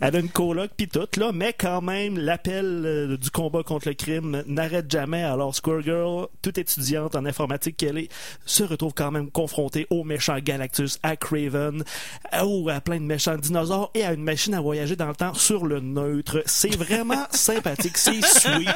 [0.00, 3.88] Elle a une coloc pis tout, là, mais quand même, l'appel euh, du combat contre
[3.88, 5.22] le crime n'arrête jamais.
[5.22, 8.08] Alors, Squirrel Girl, toute étudiante en informatique qu'elle est,
[8.44, 11.82] se retrouve quand même confrontée au méchant Galactus, à Craven,
[12.30, 15.14] à, ou à plein de méchants dinosaures et à une machine à voyager dans le
[15.14, 16.42] temps sur le neutre.
[16.46, 18.68] C'est vraiment sympathique, c'est sweet.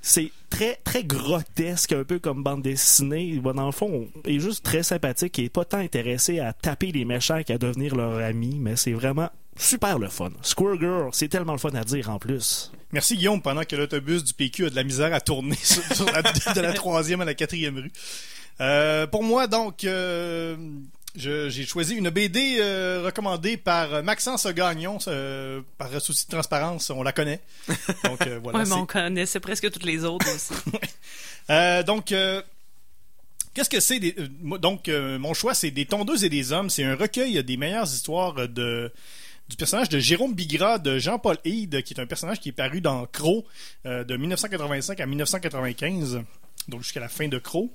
[0.00, 3.38] C'est très, très grotesque, un peu comme bande dessinée.
[3.42, 6.92] Bon, dans le fond, il est juste très sympathique et pas tant intéressé à taper
[6.92, 10.30] les méchants qu'à devenir leur ami, mais c'est vraiment super le fun.
[10.42, 12.70] Squirrel Girl, c'est tellement le fun à dire en plus.
[12.92, 16.06] Merci Guillaume, pendant que l'autobus du PQ a de la misère à tourner sur, sur
[16.06, 16.22] la,
[16.54, 17.92] de la troisième à la quatrième rue.
[18.60, 20.56] Euh, pour moi, donc, euh,
[21.14, 27.02] j'ai choisi une BD euh, recommandée par Maxence Gagnon, euh, par souci de transparence, on
[27.02, 27.40] la connaît.
[28.04, 28.58] Donc euh, voilà.
[28.58, 30.52] ouais, mais c'est- on connaissait presque toutes les autres aussi.
[31.48, 32.42] Euh, donc, euh,
[33.54, 34.16] qu'est-ce que c'est des-
[34.60, 36.68] Donc, euh, mon choix, c'est Des tondeuses et des hommes.
[36.70, 38.90] C'est un recueil des meilleures histoires de
[39.48, 42.80] du personnage de Jérôme Bigra de Jean-Paul Hyde, qui est un personnage qui est paru
[42.80, 43.44] dans Crow
[43.84, 46.22] euh, de 1985 à 1995,
[46.68, 47.72] donc jusqu'à la fin de Crow.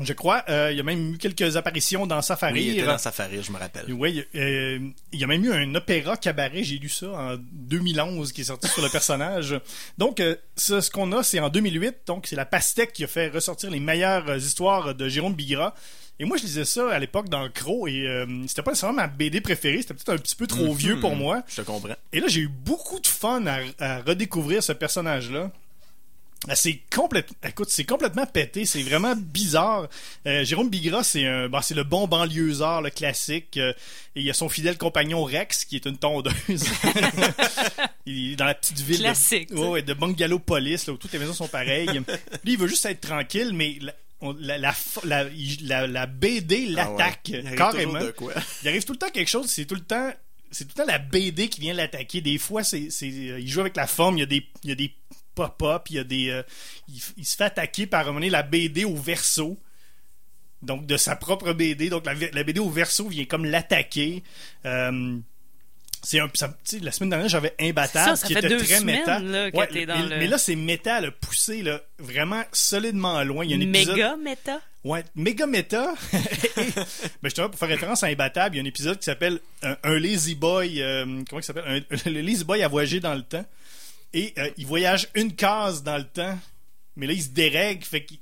[0.00, 0.42] Je crois.
[0.48, 2.54] Euh, il y a même eu quelques apparitions dans Safari.
[2.54, 3.92] Oui, il était dans Safari, je me rappelle.
[3.92, 4.78] Oui, euh,
[5.12, 8.44] il y a même eu un opéra cabaret, j'ai lu ça en 2011 qui est
[8.44, 9.54] sorti sur le personnage.
[9.98, 13.28] Donc, euh, ce qu'on a, c'est en 2008, donc c'est la Pastèque qui a fait
[13.28, 15.74] ressortir les meilleures histoires de Jérôme Bigra.
[16.20, 19.06] Et moi, je lisais ça à l'époque dans Crow et euh, c'était pas nécessairement ma
[19.08, 21.42] BD préférée, c'était peut-être un petit peu trop vieux pour moi.
[21.48, 21.88] Je te comprends.
[22.12, 25.50] Et là, j'ai eu beaucoup de fun à, à redécouvrir ce personnage-là.
[26.48, 27.28] Ah, C'est complète...
[27.48, 29.88] Écoute, c'est complètement pété, c'est vraiment bizarre.
[30.26, 33.56] Euh, Jérôme Bigra, c'est un, bon, c'est le bon banlieusard, le classique.
[33.56, 33.72] euh,
[34.16, 36.32] et il y a son fidèle compagnon Rex, qui est une tondeuse.
[38.06, 40.96] il est dans la petite ville Classique, de, ouais, ouais, de Bungalow Police, là, où
[40.96, 41.88] toutes les maisons sont pareilles.
[42.44, 43.92] Lui, il veut juste être tranquille, mais la,
[44.22, 47.46] on- la, la, la, il- la- la BD l'attaque Ah ouais.
[47.46, 47.92] Arrive carrément.
[47.92, 48.32] toujours de quoi.
[48.62, 50.12] Il arrive tout le temps quelque chose, c'est tout le temps
[50.50, 52.20] c'est tout le temps la BD qui vient l'attaquer.
[52.20, 54.68] Des fois, c'est, c'est, euh, il joue avec la forme, il y a des, il
[54.68, 54.94] y a des
[55.34, 56.42] pop-up, il y a des, euh,
[57.16, 59.58] il, se fait attaquer par un moment la BD au verso.
[60.60, 61.88] Donc, de sa propre BD.
[61.88, 64.22] Donc, la, la BD au verso vient comme l'attaquer.
[64.66, 65.18] Euh,
[66.02, 68.98] c'est un, ça- la semaine dernière, j'avais Imbattable, Ça, ça qui fait était très semaines,
[69.00, 69.18] méta.
[69.20, 73.22] là, que Ouais, dans mais, le- mais là, c'est méta, le poussé, là, vraiment solidement
[73.24, 73.44] loin.
[73.44, 73.94] Il y a un épisode...
[73.96, 74.60] Méga méta?
[74.84, 75.94] Ouais, méga méta.
[77.22, 79.76] Mais justement, pour faire référence à Imbattable, il y a un épisode qui s'appelle un,
[79.84, 80.82] un Lazy Boy.
[80.82, 81.84] euh, comment il s'appelle?
[81.88, 83.44] Un- Le Lazy Boy a voyagé dans le temps.
[84.12, 86.36] Et euh, il voyage une case dans le temps.
[86.96, 87.84] Mais là, il se dérègle.
[87.84, 88.18] Fait qu'il.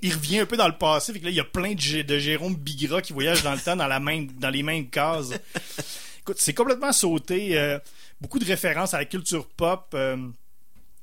[0.00, 1.12] il- revient un peu dans le passé.
[1.12, 3.52] Fait que là, il y a plein de, Gé- de Jérôme Bigra qui voyagent dans
[3.54, 5.30] le temps dans, la même, dans les mêmes cases.
[6.24, 7.56] Écoute, c'est complètement sauté.
[7.58, 7.78] euh,
[8.20, 9.88] beaucoup de références à la culture pop.
[9.94, 10.16] euh,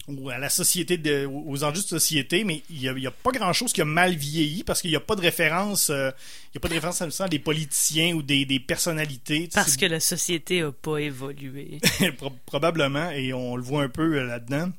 [0.08, 3.08] ou à la société de, aux enjeux de société, mais il n'y a, il y
[3.08, 5.92] a pas grand chose qui a mal vieilli parce qu'il n'y a pas de référence,
[5.92, 6.10] euh,
[6.50, 9.42] il y a pas de référence à des politiciens ou des, des personnalités.
[9.44, 11.78] tu sais, Parce que la société a pas évolué.
[12.18, 14.72] Pro- probablement, et on le voit un peu là-dedans.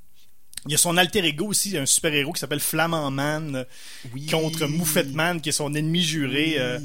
[0.66, 3.64] Il y a son alter ego aussi, un super-héros qui s'appelle Flamand Man
[4.12, 4.26] Oui.
[4.26, 6.44] contre Moufette Man, qui est son ennemi juré.
[6.48, 6.55] Oui.
[6.59, 6.78] euh,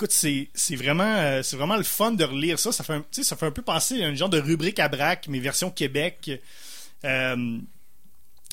[0.00, 2.72] écoute, c'est c'est vraiment, euh, c'est vraiment le fun de relire ça.
[2.72, 5.26] Ça fait, un, ça fait un peu penser à un genre de rubrique à braque,
[5.28, 6.40] mais version Québec.
[7.04, 7.58] Euh,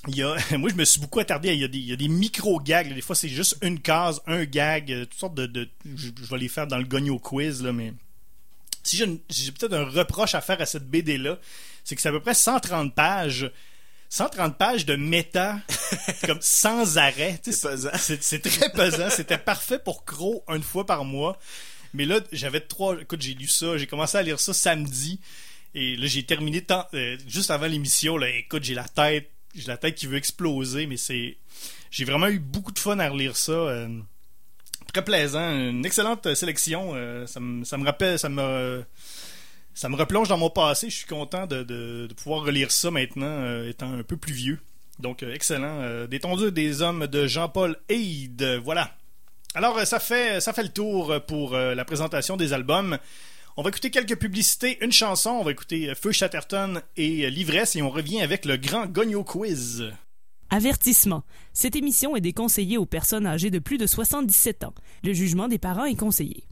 [0.09, 1.53] y a, moi, je me suis beaucoup attardé.
[1.53, 2.93] Il y a des, des micro-gags.
[2.93, 5.69] Des fois, c'est juste une case, un gag, euh, toutes sortes de.
[5.85, 7.93] je, vais les faire dans le gogno quiz, là, mais.
[8.83, 11.39] Si j'ai une- j'ai peut-être un reproche à faire à cette BD-là,
[11.83, 13.49] c'est que c'est à peu près 130 pages.
[14.09, 15.59] 130 pages de méta,
[16.25, 17.39] comme sans arrêt.
[17.43, 17.89] C'est pesant.
[17.97, 19.09] C'est très pesant.
[19.09, 21.37] C'était parfait pour Crow une fois par mois.
[21.93, 22.99] Mais là, j'avais trois.
[23.01, 23.77] Écoute, j'ai lu ça.
[23.77, 25.19] J'ai commencé à lire ça samedi.
[25.75, 28.17] Et là, j'ai terminé tant- euh, juste avant l'émission.
[28.17, 29.29] Là, écoute, j'ai la tête.
[29.55, 31.37] J'ai la tête qui veut exploser, mais c'est.
[31.91, 33.51] J'ai vraiment eu beaucoup de fun à relire ça.
[33.51, 33.87] euh,
[34.93, 35.51] très plaisant.
[35.51, 36.91] Une excellente sélection.
[36.95, 38.17] euh, ça, me, ça me rappelle.
[38.19, 38.83] Ça me.
[39.77, 40.89] Ça me replonge dans mon passé.
[40.89, 44.59] Je suis content de, pouvoir relire ça maintenant, euh, étant un peu plus vieux.
[44.97, 45.81] Donc, euh, excellent.
[45.81, 48.59] Euh, des hommes de Jean-Paul Hyde.
[48.63, 48.89] Voilà.
[49.53, 52.97] Alors, euh, ça fait, ça fait le tour pour la présentation des albums.
[53.55, 55.29] On va écouter quelques publicités, une chanson.
[55.29, 59.91] On va écouter Feu Chatterton et L'ivresse et on revient avec le grand Gogno Quiz.
[60.49, 61.23] Avertissement.
[61.53, 64.73] Cette émission est déconseillée aux personnes âgées de plus de 77 ans.
[65.03, 66.45] Le jugement des parents est conseillé.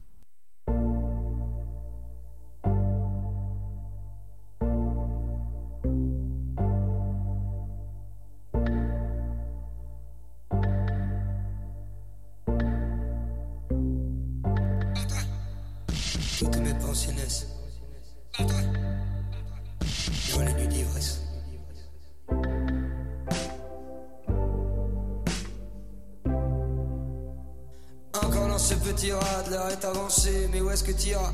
[31.06, 31.32] T'iras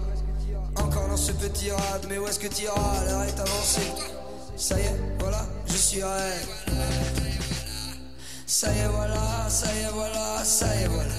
[0.76, 3.92] Encore dans ce petit rad, mais où est-ce que tu iras L'heure est avancée.
[4.56, 6.48] Ça y est, voilà, je suis raide.
[8.46, 11.14] Ça y est, voilà, ça y est, voilà, ça y est, voilà.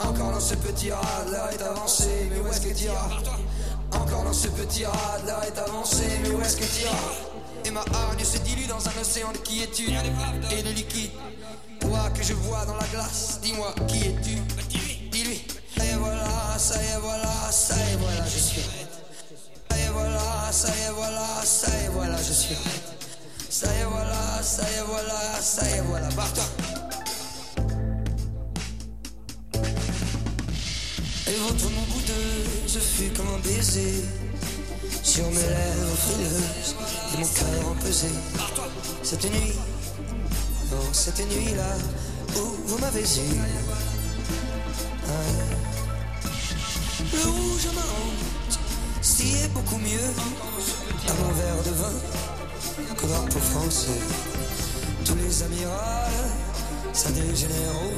[0.00, 3.08] Encore dans ce petit rad, l'heure est avancée, mais où est-ce que tu iras
[3.92, 7.14] Encore dans ce petit rad, l'heure est avancée, mais où est-ce que tu iras
[7.64, 9.94] Et ma hargne se dilue dans un océan de quiétude
[10.50, 11.12] et de liquide.
[11.80, 14.38] Toi que je vois dans la glace, dis-moi qui es-tu?
[16.54, 18.86] Voilà, ça y est, voilà, ça y est, voilà, je suis raide.
[19.70, 22.82] Ça y est, voilà, ça y est, voilà, ça y est, voilà, je suis raide.
[23.50, 26.44] Ça y est, voilà, ça y est, voilà, ça y est, voilà, barre-toi.
[31.26, 34.04] Et votre mon boudeux, je fus comme un baiser
[35.02, 36.76] Sur mes lèvres frileuses
[37.14, 38.08] et mon cœur empesé
[39.02, 39.54] Cette nuit,
[40.70, 41.76] non, cette nuit-là
[42.36, 43.40] Où vous m'avez eu.
[47.14, 48.58] Le rouge honte,
[49.00, 50.10] si est beaucoup mieux.
[51.20, 52.94] Mon verre de vin.
[52.96, 54.00] Que drapeau français.
[55.04, 56.30] Tous les amirals,
[56.92, 57.94] ça des généraux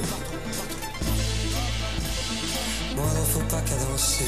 [2.96, 4.24] moi, faut pas cadencer.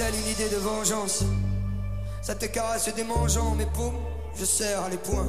[0.00, 1.22] Une idée de vengeance.
[2.20, 3.98] Ça te caresse démangeant mes paumes,
[4.36, 5.28] je serre les poings.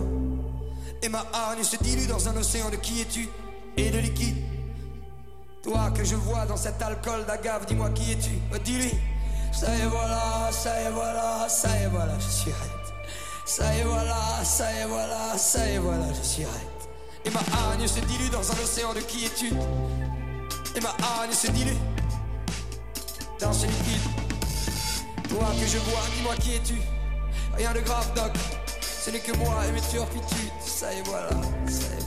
[1.03, 3.29] Et ma hargne se dilue dans un océan de quiétude
[3.77, 4.37] et de liquide.
[5.61, 8.31] Toi que je vois dans cet alcool d'agave, dis-moi qui es-tu?
[8.63, 8.93] Dis-lui.
[9.51, 13.05] Ça y est voilà, ça y est voilà, ça y est voilà, je suis raide.
[13.45, 16.53] Ça y est voilà, ça y est voilà, ça y est voilà, je suis raide.
[17.23, 19.57] Et ma hargne se dilue dans un océan de quiétude.
[20.75, 21.77] Et ma hargne se dilue
[23.39, 24.24] dans ce liquide.
[25.29, 26.75] Toi que je vois, dis-moi qui es-tu
[27.57, 28.31] Rien de grave, doc.
[28.81, 30.51] Ce n'est que moi et mes turpitudes.
[30.59, 31.29] Ça y est voilà,
[31.67, 32.04] ça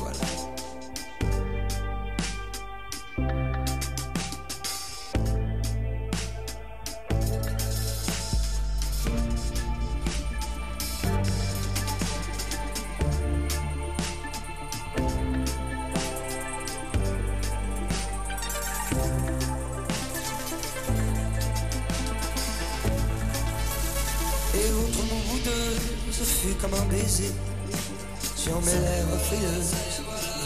[27.09, 29.72] Sur mes lèvres frileuses,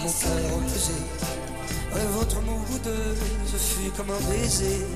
[0.01, 0.93] mon cœur empesé
[1.97, 3.17] Et votre mon boudeux,
[3.51, 4.87] ce fut comme un baiser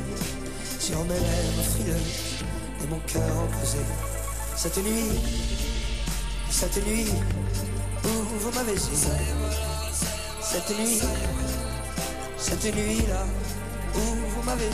[0.78, 2.44] Sur mes lèvres frileuses,
[2.84, 3.78] et mon cœur empesé
[4.54, 5.18] Cette nuit,
[6.50, 7.08] cette nuit,
[8.04, 8.78] où vous m'avez
[10.40, 11.00] Cette nuit,
[12.38, 13.26] cette nuit-là,
[13.96, 14.70] où vous m'avez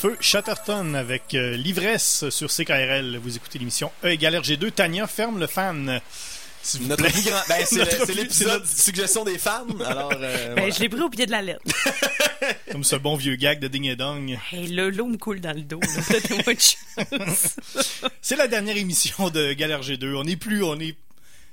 [0.00, 3.18] Feu Chatterton avec euh, l'ivresse sur CKRL.
[3.22, 4.70] Vous écoutez l'émission E égale RG2.
[4.70, 6.00] Tania ferme le fan.
[6.74, 7.12] Vous Notre plaît.
[7.12, 7.40] plus grand.
[7.48, 9.66] Ben, c'est Notre l'épisode suggestion des fans.
[9.86, 10.70] Alors, euh, Ben, voilà.
[10.74, 11.60] je l'ai pris au pied de la lettre.
[12.72, 14.38] Comme ce bon vieux gag de Ding et Dong.
[14.52, 15.80] Hey, le l'eau me coule dans le dos.
[18.22, 20.14] C'est la dernière émission de Galère G2.
[20.16, 20.96] On est plus, on est,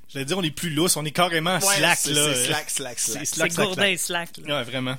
[0.07, 0.95] j'allais dire, on est plus lousse.
[0.95, 2.33] On est carrément Ouais, slack, c'est- là.
[2.33, 3.25] c'est slack, slack, C'est slack.
[3.27, 4.29] slack, C'est slack, gourdin et slack.
[4.45, 4.57] là.
[4.59, 4.95] Ouais, vraiment.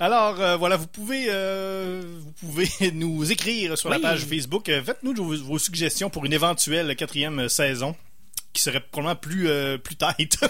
[0.00, 4.68] Alors euh, voilà, vous pouvez euh, vous pouvez nous écrire sur la page Facebook.
[4.68, 7.94] Euh, Faites-nous vos, vos suggestions pour une éventuelle quatrième saison
[8.52, 10.38] qui serait probablement plus euh, plus tight.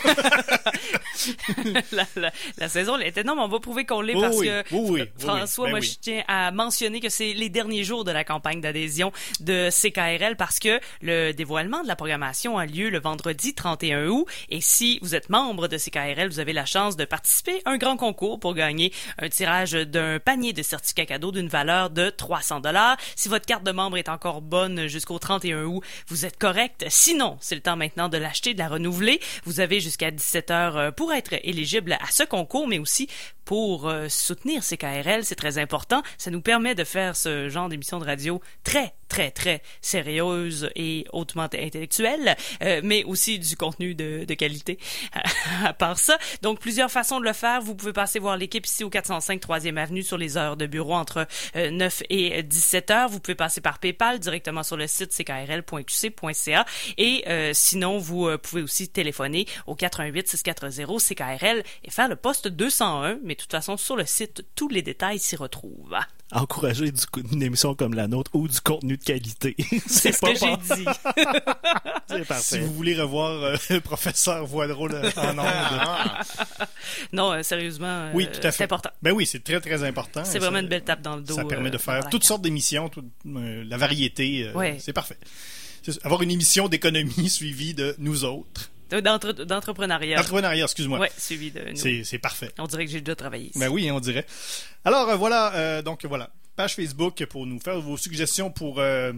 [1.92, 4.62] la, la- la saison elle non, mais on va prouver qu'on l'est parce oui, que
[4.72, 5.70] oui, oui, oui, François, oui.
[5.70, 9.12] Ben moi je tiens à mentionner que c'est les derniers jours de la campagne d'adhésion
[9.40, 14.26] de CKRL parce que le dévoilement de la programmation a lieu le vendredi 31 août
[14.48, 17.76] et si vous êtes membre de CKRL, vous avez la chance de participer à un
[17.76, 22.61] grand concours pour gagner un tirage d'un panier de certificats cadeaux d'une valeur de 300
[22.61, 22.96] dollars.
[23.16, 26.84] Si votre carte de membre est encore bonne jusqu'au 31 août, vous êtes correct.
[26.88, 29.20] Sinon, c'est le temps maintenant de l'acheter, de la renouveler.
[29.45, 33.09] Vous avez jusqu'à 17 heures euh, pour être éligible à ce concours, mais aussi
[33.45, 35.24] pour euh, soutenir CKRL.
[35.24, 36.03] C'est très important.
[36.18, 41.07] Ça nous permet de faire ce genre d'émission de radio très, très, très sérieuse et
[41.12, 44.78] hautement intellectuelle, euh, mais aussi du contenu de, de qualité.
[45.64, 47.61] à part ça, donc plusieurs façons de le faire.
[47.61, 50.95] Vous pouvez passer voir l'équipe ici au 405 3e Avenue sur les heures de bureau
[50.95, 51.26] entre
[51.57, 53.09] euh, 9 et 17 heures.
[53.09, 56.64] Vous pouvez passer par PayPal directement sur le site ckrl.qc.ca
[56.99, 62.16] et euh, sinon vous euh, pouvez aussi téléphoner au 418 640 CKRL et faire le
[62.16, 63.18] poste 201.
[63.22, 65.97] mais de toute façon, sur le site, tous les détails s'y retrouvent.
[66.33, 69.55] Encourager du coup- une émission comme la nôtre ou du contenu de qualité.
[69.87, 70.85] C'est ce pas que j'ai dit.
[72.09, 72.59] C'est Si parfait.
[72.61, 73.30] vous voulez revoir
[73.70, 75.47] euh, professeur Voix drôle en ondes.
[77.12, 78.59] Non, euh, sérieusement, euh, Oui, tout à fait.
[78.59, 78.91] c'est important.
[79.03, 80.24] Ben oui, c'est très, très important.
[80.24, 81.35] C'est Ça- vraiment une belle tape dans le dos.
[81.35, 84.45] Ça permet de euh, faire dans la toutes sortes d'émissions, toute, euh, la variété.
[84.49, 84.76] euh, Ouais.
[84.80, 85.18] C'est parfait.
[86.03, 88.70] Avoir une émission d'économie suivie de nous autres.
[89.01, 90.18] D'entre- D'entrepreneuriat.
[90.20, 90.99] Entrepreneuriat, excuse-moi.
[90.99, 92.05] Ouais, suivi de nous.
[92.05, 92.51] C'est parfait.
[92.59, 93.59] On dirait que j'ai déjà travaillé ici.
[93.59, 94.26] Ben oui, on dirait.
[94.84, 99.12] Alors euh, voilà, euh, donc voilà, page Facebook pour nous faire vos suggestions pour euh,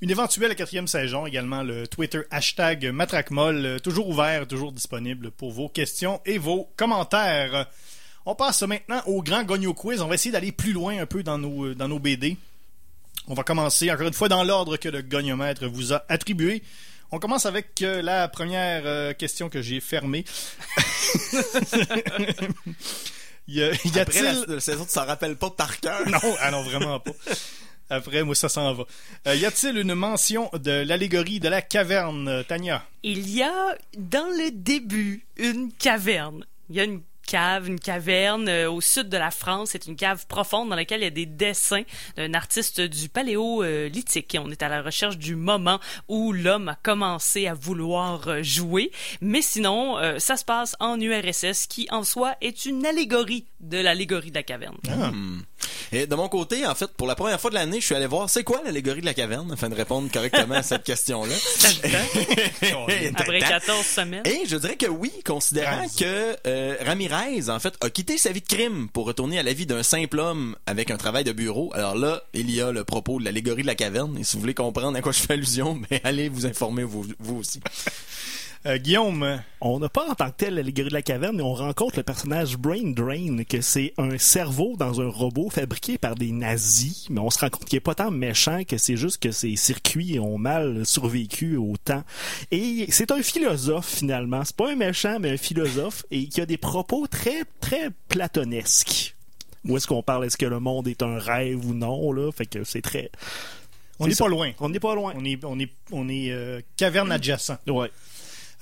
[0.00, 1.26] une éventuelle quatrième saison.
[1.26, 6.70] Également le Twitter hashtag Matraquemol, euh, toujours ouvert, toujours disponible pour vos questions et vos
[6.76, 7.66] commentaires.
[8.24, 10.00] On passe maintenant au grand Gogno Quiz.
[10.00, 12.36] On va essayer d'aller plus loin un peu dans nos, euh, dans nos BD.
[13.28, 16.62] On va commencer encore une fois dans l'ordre que le goniomètre vous a attribué.
[17.12, 20.24] On commence avec euh, la première euh, question que j'ai fermée.
[23.48, 26.08] y a- y Après a-t-il la, la saison, tu s'en rappelles pas par cœur?
[26.08, 27.12] non, ah non, vraiment pas.
[27.90, 28.84] Après, moi, ça s'en va.
[29.26, 32.86] Euh, y a-t-il une mention de l'allégorie de la caverne, Tania?
[33.02, 36.46] Il y a dans le début une caverne.
[36.70, 37.02] Il y a une
[37.34, 39.70] une caverne euh, au sud de la France.
[39.72, 41.82] C'est une cave profonde dans laquelle il y a des dessins
[42.16, 44.36] d'un artiste du paléolithique.
[44.38, 48.90] On est à la recherche du moment où l'homme a commencé à vouloir euh, jouer.
[49.20, 53.78] Mais sinon, euh, ça se passe en URSS, qui en soi est une allégorie de
[53.78, 54.76] l'allégorie de la caverne.
[54.84, 55.40] Hmm.
[55.94, 58.06] Et de mon côté, en fait, pour la première fois de l'année, je suis allé
[58.06, 59.52] voir c'est quoi l'allégorie de la caverne?
[59.52, 61.34] Afin de répondre correctement à cette question-là.
[63.14, 64.22] Après 14 semaines.
[64.24, 65.96] Et je dirais que oui, considérant Treize.
[65.96, 69.52] que euh, Ramirez, en fait, a quitté sa vie de crime pour retourner à la
[69.52, 71.70] vie d'un simple homme avec un travail de bureau.
[71.74, 74.16] Alors là, il y a le propos de l'allégorie de la caverne.
[74.16, 77.06] Et si vous voulez comprendre à quoi je fais allusion, mais allez vous informer vous,
[77.18, 77.60] vous aussi.
[78.64, 81.54] Euh, Guillaume, On n'a pas en tant que tel l'allégorie de la caverne, mais on
[81.54, 86.30] rencontre le personnage Brain Drain, que c'est un cerveau dans un robot fabriqué par des
[86.30, 89.32] nazis, mais on se rend compte qu'il est pas tant méchant que c'est juste que
[89.32, 92.04] ses circuits ont mal survécu au temps.
[92.52, 94.44] Et c'est un philosophe finalement.
[94.44, 99.16] C'est pas un méchant, mais un philosophe, et qui a des propos très, très platonesques.
[99.64, 100.24] Où est-ce qu'on parle?
[100.26, 102.30] Est-ce que le monde est un rêve ou non, là?
[102.30, 103.10] Fait que c'est très...
[103.98, 104.52] on n'est pas loin.
[104.60, 105.14] On n'est pas loin.
[105.16, 107.58] On est, on est, on est euh, caverne adjacent.
[107.68, 107.90] Ouais.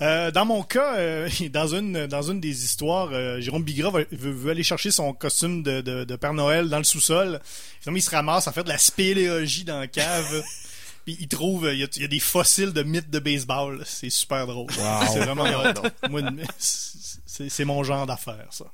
[0.01, 3.99] Euh, dans mon cas, euh, dans une dans une des histoires, euh, Jérôme Bigra va-
[4.11, 7.39] veut, veut aller chercher son costume de, de, de Père Noël dans le sous-sol.
[7.81, 10.43] Finalement, il se ramasse à faire de la spéléologie dans la cave.
[11.05, 13.19] Puis il trouve, euh, il y, a, il y a des fossiles de mythes de
[13.19, 13.81] baseball.
[13.85, 14.69] C'est super drôle.
[15.11, 15.91] C'est vraiment drôle.
[16.09, 16.21] Moi,
[16.57, 18.65] c'est c'est mon genre d'affaire, ça.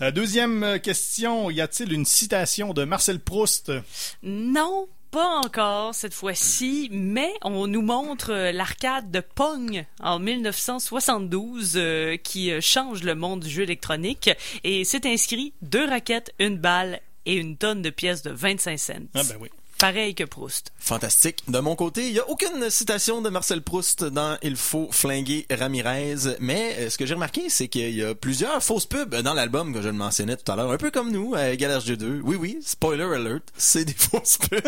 [0.00, 3.72] Euh, deuxième euh, question, y a-t-il une citation de Marcel Proust?
[4.22, 11.74] Non, pas encore cette fois-ci, mais on nous montre euh, l'arcade de Pong en 1972
[11.76, 14.30] euh, qui euh, change le monde du jeu électronique
[14.64, 18.94] et c'est inscrit deux raquettes, une balle et une tonne de pièces de 25 cents.
[19.14, 19.50] Ah ben oui.
[19.82, 20.70] Pareil que Proust.
[20.78, 21.42] Fantastique.
[21.48, 25.44] De mon côté, il y a aucune citation de Marcel Proust dans Il faut flinguer
[25.50, 29.34] Ramirez, mais euh, ce que j'ai remarqué, c'est qu'il y a plusieurs fausses pubs dans
[29.34, 32.20] l'album que je le mentionnais tout à l'heure, un peu comme nous, à Égal RG2.
[32.22, 34.60] Oui, oui, spoiler alert, c'est des fausses pubs.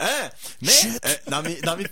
[0.00, 0.30] Hein?
[0.62, 0.72] Mais
[1.06, 1.86] euh, dans, mes, dans, mes,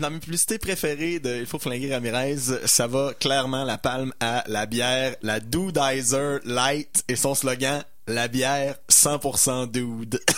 [0.00, 4.66] dans publicités préférées de Il faut flinguer Ramirez, ça va clairement la palme à la
[4.66, 10.20] bière, la Dudizer Light et son slogan la bière 100% dude.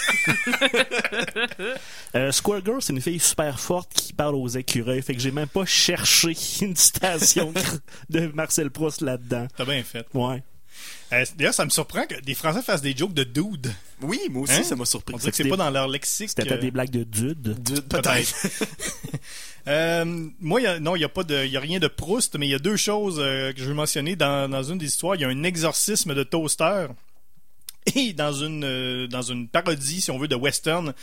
[2.17, 5.31] Euh, Square Girl, c'est une fille super forte qui parle aux écureuils, fait que j'ai
[5.31, 7.53] même pas cherché une citation
[8.11, 9.47] de Marcel Proust là-dedans.
[9.57, 10.05] T'as bien fait.
[10.13, 10.43] Ouais.
[11.13, 13.73] Euh, D'ailleurs, ça me surprend que des Français fassent des jokes de dude.
[14.03, 14.63] Oui, moi aussi, Hein?
[14.65, 15.15] ça m'a surpris.
[15.15, 16.31] On dirait que c'est pas dans leur lexique.
[16.31, 17.55] C'était euh, des blagues de dude.
[17.63, 18.35] Dude, Peut-être.
[19.69, 20.05] Euh,
[20.41, 22.47] moi, y a- non, il n'y a pas de, y a rien de Proust, mais
[22.47, 25.15] il y a deux choses euh, que je veux mentionner dans, dans une des histoires.
[25.15, 26.87] Il y a un exorcisme de toaster
[27.95, 30.95] et dans une euh, dans une parodie, si on veut, de western.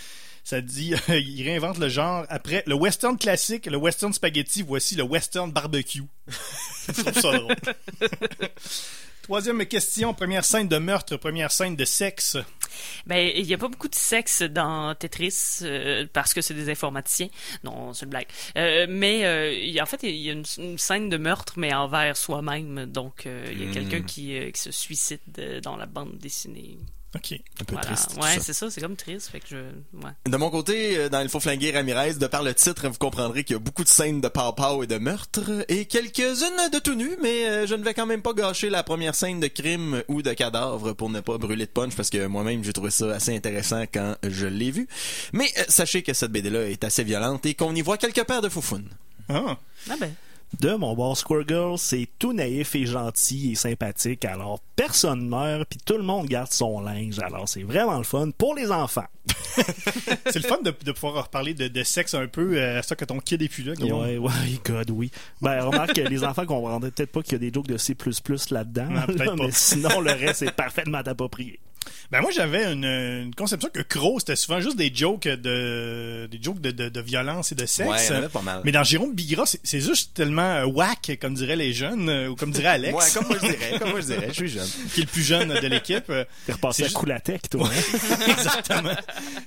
[0.44, 4.62] Ça dit, il réinvente le genre après le western classique, le western spaghetti.
[4.62, 6.04] Voici le western barbecue.
[6.94, 7.32] ça.
[9.28, 12.38] Troisième question, première scène de meurtre, première scène de sexe.
[13.06, 16.70] Ben, il y a pas beaucoup de sexe dans Tetris euh, parce que c'est des
[16.70, 17.28] informaticiens.
[17.66, 18.28] Non, c'est une blague.
[18.56, 21.18] Euh, mais euh, il y a- en fait, il y a une, une scène de
[21.18, 22.86] meurtre, mais envers soi-même.
[22.86, 23.74] Donc, euh, il y a Hmm.
[23.74, 25.20] quelqu'un qui, euh, qui se suicide
[25.62, 26.78] dans la bande dessinée.
[27.16, 27.32] Ok.
[27.62, 27.88] Un peu Voilà.
[27.88, 28.10] triste.
[28.22, 28.70] Ouais, c'est ça.
[28.70, 29.30] C'est comme triste.
[29.30, 30.12] Fait que je, ouais.
[30.30, 33.43] De mon côté, euh, dans Il faut flinguer Ramirez, de par le titre, vous comprendrez
[33.45, 36.95] qu'il y a beaucoup de scènes de pow et de meurtre, et quelques-unes de tout
[36.95, 40.03] nu, mais euh, je ne vais quand même pas gâcher la première scène de crime
[40.10, 43.08] ou de cadavre pour ne pas brûler de punch, parce que moi-même, j'ai trouvé ça
[43.16, 44.88] assez intéressant quand je l'ai vu.
[45.32, 48.41] Mais euh, sachez que cette BD-là est assez violente et qu'on y voit quelques paires
[48.41, 48.89] de foufounes.
[49.30, 49.58] Ah.
[49.89, 50.14] Ah ben.
[50.60, 54.26] De mon bord, Squirrel Girl, c'est tout naïf et gentil et sympathique.
[54.26, 57.20] Alors, personne meurt, puis tout le monde garde son linge.
[57.20, 59.06] Alors, c'est vraiment le fun pour les enfants.
[60.28, 63.06] C'est le fun de, de pouvoir reparler de, de sexe un peu, euh, ça que
[63.06, 63.74] ton kid est plus là.
[63.74, 64.02] Guillaume.
[64.02, 64.32] Ouais, ouais,
[64.64, 65.12] God, oui.
[65.41, 67.95] Ben, remarque que les enfants comprendraient peut-être pas qu'il y a des jokes de C++
[68.52, 68.86] là-dedans.
[68.86, 71.60] Non, là, mais sinon, le reste est parfaitement approprié.
[72.12, 76.40] Ben moi j'avais une, une conception que Crow c'était souvent juste des jokes de des
[76.42, 77.90] jokes de, de, de violence et de sexe.
[77.90, 78.62] Ouais, il y en avait pas mal.
[78.64, 82.36] Mais dans Jérôme Bigra, c'est juste tellement euh, whack, comme diraient les jeunes, euh, ou
[82.36, 84.68] comme dirait Alex, Ouais, comme moi je dirais, comme moi je dirais, je suis jeune.
[84.94, 86.06] qui est le plus jeune de l'équipe.
[86.46, 87.70] T'es repassé C'est à juste- Coulatec, toi.
[87.70, 88.28] hein?
[88.32, 88.96] Exactement.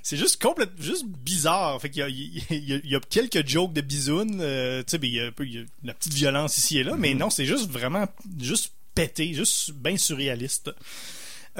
[0.02, 1.80] C'est juste complètement, juste bizarre.
[1.80, 4.98] Fait qu'il y y a- il y a quelques jokes de bisounes, euh, tu sais,
[5.02, 7.14] il y a un peu il y a la petite violence ici et là, mais
[7.14, 8.06] non, c'est juste vraiment,
[8.40, 10.70] juste pété, juste bien surréaliste.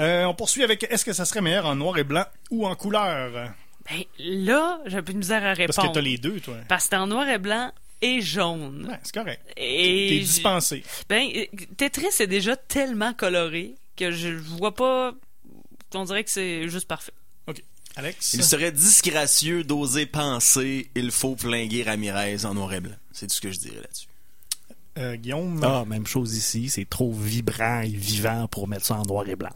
[0.00, 2.74] Euh, on poursuit avec est-ce que ça serait meilleur en noir et blanc ou en
[2.74, 3.52] couleur?
[3.88, 5.92] Ben, là, j'ai un peu de misère à Parce que répondre.
[5.92, 6.56] t'as les deux, toi.
[6.68, 7.70] Parce que c'est en noir et blanc
[8.02, 8.98] et jaune.
[9.02, 9.42] C'est correct.
[9.56, 10.82] Et T'es dispensé.
[11.08, 11.44] Ben, euh,
[11.76, 15.12] Tetris est déjà tellement coloré que je vois pas.
[15.94, 17.12] On dirait que c'est juste parfait.
[17.46, 17.62] OK.
[17.96, 18.32] Alex?
[18.34, 22.94] Il serait disgracieux d'oser penser il faut flinguer Ramirez en noir et blanc.
[23.12, 24.06] C'est tout ce que je dirais là-dessus.
[24.98, 25.60] Euh, Guillaume?
[25.62, 26.68] Ah, même chose ici.
[26.70, 29.50] C'est trop vibrant et vivant pour mettre ça en noir et blanc.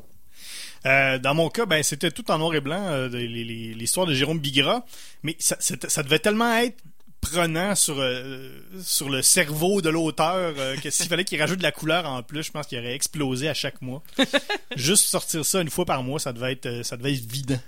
[0.86, 4.38] Euh, dans mon cas, ben c'était tout en noir et blanc, euh, l'histoire de Jérôme
[4.38, 4.84] Bigra,
[5.22, 5.56] mais ça,
[6.02, 6.76] devait tellement être
[7.24, 8.50] prenant sur euh,
[8.82, 12.22] sur le cerveau de l'auteur euh, que s'il fallait qu'il rajoute de la couleur en
[12.22, 14.02] plus, je pense qu'il aurait explosé à chaque mois.
[14.76, 17.60] Juste sortir ça une fois par mois, ça devait être euh, ça devait être vidant.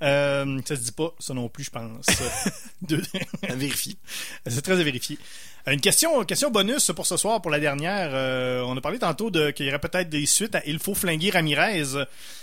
[0.00, 0.44] Ça
[0.76, 2.06] se dit pas, ça non plus, je pense.
[3.48, 3.96] À vérifier.
[4.48, 5.16] C'est très à vérifier.
[5.68, 8.10] Euh, Une question, question bonus pour ce soir, pour la dernière.
[8.12, 10.94] Euh, on a parlé tantôt de qu'il y aurait peut-être des suites à Il faut
[10.94, 11.84] flinguer Ramirez.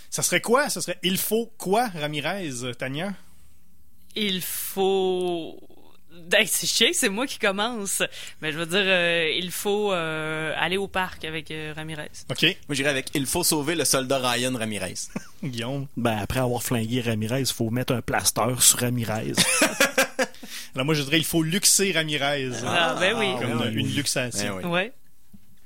[0.10, 0.70] Ça serait quoi?
[0.70, 3.14] Ça serait Il faut quoi, Ramirez, Tania?
[4.16, 5.60] Il faut.
[6.12, 8.02] Ben, c'est chiant, c'est moi qui commence.
[8.42, 12.10] Mais je veux dire, euh, il faut euh, aller au parc avec euh, Ramirez.
[12.30, 12.42] OK.
[12.42, 14.96] Moi j'irais avec il faut sauver le soldat Ryan Ramirez.
[15.44, 15.88] Guillaume.
[15.96, 19.34] Ben, après avoir flingué Ramirez, il faut mettre un plaster sur Ramirez.
[20.76, 22.50] Alors moi, je dirais Il faut luxer Ramirez.
[22.66, 23.34] Ah, ben oui.
[23.40, 23.82] Comme ben oui.
[23.82, 24.60] une luxation.
[24.62, 24.72] Eh oui.
[24.72, 24.94] Ouais.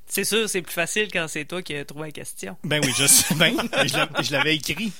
[0.05, 2.55] C'est sûr, c'est plus facile quand c'est toi qui as trouvé la question.
[2.63, 4.91] Ben oui, je sais l'a- je l'avais écrit.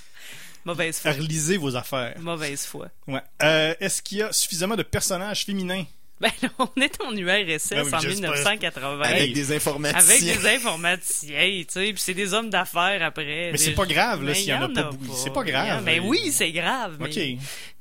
[0.65, 1.11] Mauvaise foi.
[1.11, 2.15] Relisez vos affaires.
[2.19, 2.88] Mauvaise foi.
[3.07, 3.21] Ouais.
[3.43, 5.84] Euh, Est-ce qu'il y a suffisamment de personnages féminins?
[6.24, 8.32] Ben là, on est en URSS Ben en je sais pas.
[8.32, 9.01] 1980.
[9.03, 10.15] Avec des informaticiens.
[10.32, 13.49] Avec des informaticiens, tu sais, puis c'est des hommes d'affaires après.
[13.51, 14.89] Mais c'est pas grave, là, s'il y en a pas.
[15.15, 15.82] C'est pas grave.
[15.84, 16.95] Mais oui, c'est grave.
[16.99, 17.15] Mais OK.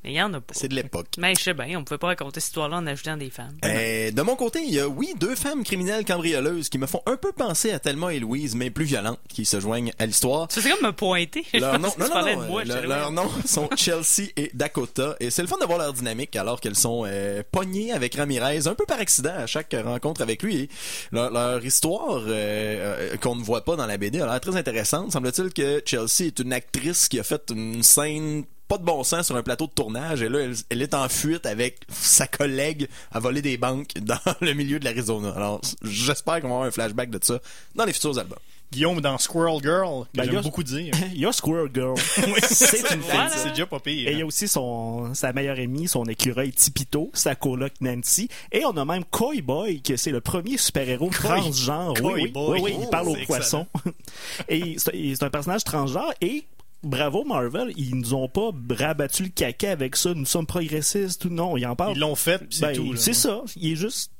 [0.04, 0.54] mais il y en a pas.
[0.56, 1.06] C'est de l'époque.
[1.18, 3.56] Mais je sais bien, on pouvait pas raconter cette histoire-là en ajoutant des femmes.
[3.64, 7.02] Euh, de mon côté, il y a, oui, deux femmes criminelles cambrioleuses qui me font
[7.06, 10.48] un peu penser à Thelma et Louise, mais plus violentes, qui se joignent à l'histoire.
[10.48, 11.44] Tu fais comme me pointer.
[11.54, 12.62] Leur nom, non, non, non, moi.
[12.62, 15.92] euh, le- leurs noms sont Chelsea et Dakota, et c'est le fun de voir leur
[15.92, 20.42] dynamique alors qu'elles sont euh, pognées avec Un peu par accident à chaque rencontre avec
[20.42, 20.68] lui.
[21.10, 25.12] Leur histoire euh, euh, qu'on ne voit pas dans la BD a l'air très intéressante.
[25.12, 29.26] Semble-t-il que Chelsea est une actrice qui a fait une scène pas de bon sens
[29.26, 32.88] sur un plateau de tournage et là elle, elle est en fuite avec sa collègue
[33.10, 35.30] à voler des banques dans le milieu de l'Arizona.
[35.36, 37.38] Alors j'espère qu'on va avoir un flashback de ça
[37.74, 38.38] dans les futurs albums.
[38.72, 40.92] Guillaume dans Squirrel Girl, que Ben, j'aime a- beaucoup dire.
[41.14, 41.94] il y a Squirrel Girl.
[42.26, 43.28] Oui, C'est une Voilà.
[43.30, 44.08] C'est déjà pas pire.
[44.08, 48.28] Et il y a aussi son, sa meilleure amie, son écureuil Tipito, sa coloc Nancy.
[48.50, 51.94] Et on a même Koi Boy, que c'est le premier super-héros transgenre.
[52.00, 52.60] Koi oui, Boy.
[52.60, 53.66] oui, oui, il parle aux poissons.
[54.48, 56.44] et c'est un personnage transgenre et
[56.82, 60.14] bravo Marvel, ils nous ont pas rabattu le caca avec ça.
[60.14, 61.92] Nous sommes progressistes ou non, ils en parlent.
[61.96, 62.96] Ils l'ont fait, c'est Ben, tout.
[62.96, 63.42] C'est ça.
[63.56, 64.10] Il est juste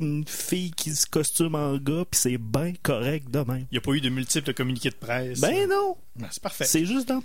[0.00, 3.66] une fille qui se costume en gars, puis c'est bien correct de même.
[3.70, 5.40] Il n'y a pas eu de multiples communiqués de presse.
[5.40, 6.64] Ben non, Ben, c'est parfait.
[6.64, 7.22] c'est juste dans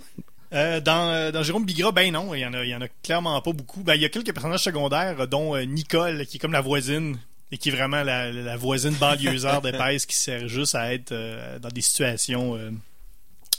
[0.52, 2.80] Euh, dans, euh, dans Jérôme Bigra, ben non, il y en a, il y en
[2.80, 3.82] a clairement pas beaucoup.
[3.84, 6.60] Ben, il y a quelques personnages secondaires, euh, dont euh, Nicole, qui est comme la
[6.60, 7.16] voisine,
[7.52, 11.58] et qui est vraiment la, la voisine banlieusarde épaisse qui sert juste à être euh,
[11.60, 12.70] dans des situations euh,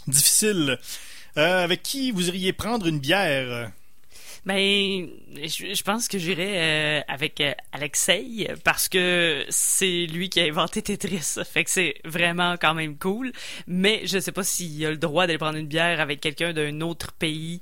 [0.08, 0.78] difficiles.
[1.36, 3.72] Avec qui vous iriez prendre une bière?
[4.44, 10.46] Ben, je, pense que j'irais euh, avec euh, Alexei parce que c'est lui qui a
[10.46, 11.36] inventé Tetris.
[11.46, 13.32] Fait que c'est vraiment quand même cool.
[13.68, 16.82] Mais je sais pas s'il a le droit d'aller prendre une bière avec quelqu'un d'un
[16.82, 17.62] autre pays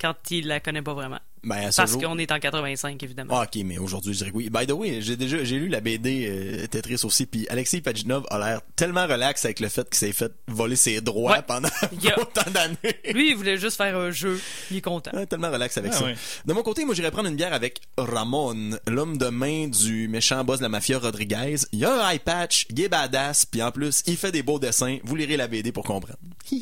[0.00, 1.20] quand il la connaît pas vraiment.
[1.44, 3.38] Ben, à ce Parce jour- qu'on est en 85, évidemment.
[3.38, 4.50] Ah, ok, mais aujourd'hui, je dirais que oui.
[4.50, 8.24] By the way, j'ai déjà, j'ai lu la BD euh, Tetris aussi, puis Alexei Pajinov
[8.30, 11.42] a l'air tellement relax avec le fait qu'il s'est fait voler ses droits Ouais.
[11.46, 12.76] pendant a- autant d'années.
[13.12, 14.40] Lui, il voulait juste faire un jeu.
[14.70, 15.10] Il est content.
[15.14, 16.04] Ouais, tellement relax avec Ah ça.
[16.06, 16.14] ouais.
[16.46, 20.42] De mon côté, moi, j'irais prendre une bière avec Ramon, l'homme de main du méchant
[20.44, 21.56] boss de la mafia Rodriguez.
[21.72, 24.42] Il y a un eye patch, il est badass, puis en plus, il fait des
[24.42, 24.98] beaux dessins.
[25.04, 26.16] Vous lirez la BD pour comprendre.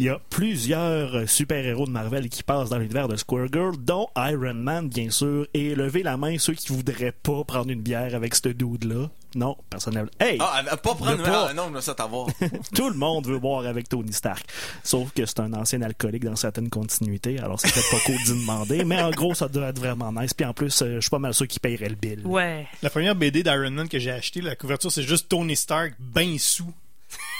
[0.00, 4.08] Il y a plusieurs super-héros de Marvel qui passent dans l'univers de Square Girl, dont
[4.16, 8.14] Iron Man, bien sûr, et levez la main ceux qui voudraient pas prendre une bière
[8.14, 9.10] avec ce dude-là.
[9.34, 10.10] Non, personnellement.
[10.18, 10.38] Hey!
[10.40, 11.48] Ah, pas prendre pas.
[11.50, 12.28] Ah, non, mais ça t'avoir.
[12.74, 14.42] Tout le monde veut boire avec Tony Stark.
[14.82, 18.40] Sauf que c'est un ancien alcoolique dans certaines continuités, alors c'est peut-être pas cool d'y
[18.40, 20.32] demander, mais en gros, ça doit être vraiment nice.
[20.32, 22.22] Puis en plus, euh, je suis pas mal sûr qu'il payerait le bill.
[22.24, 22.66] Ouais.
[22.80, 26.38] La première BD d'Iron Man que j'ai acheté, la couverture, c'est juste Tony Stark, ben
[26.38, 26.72] sous.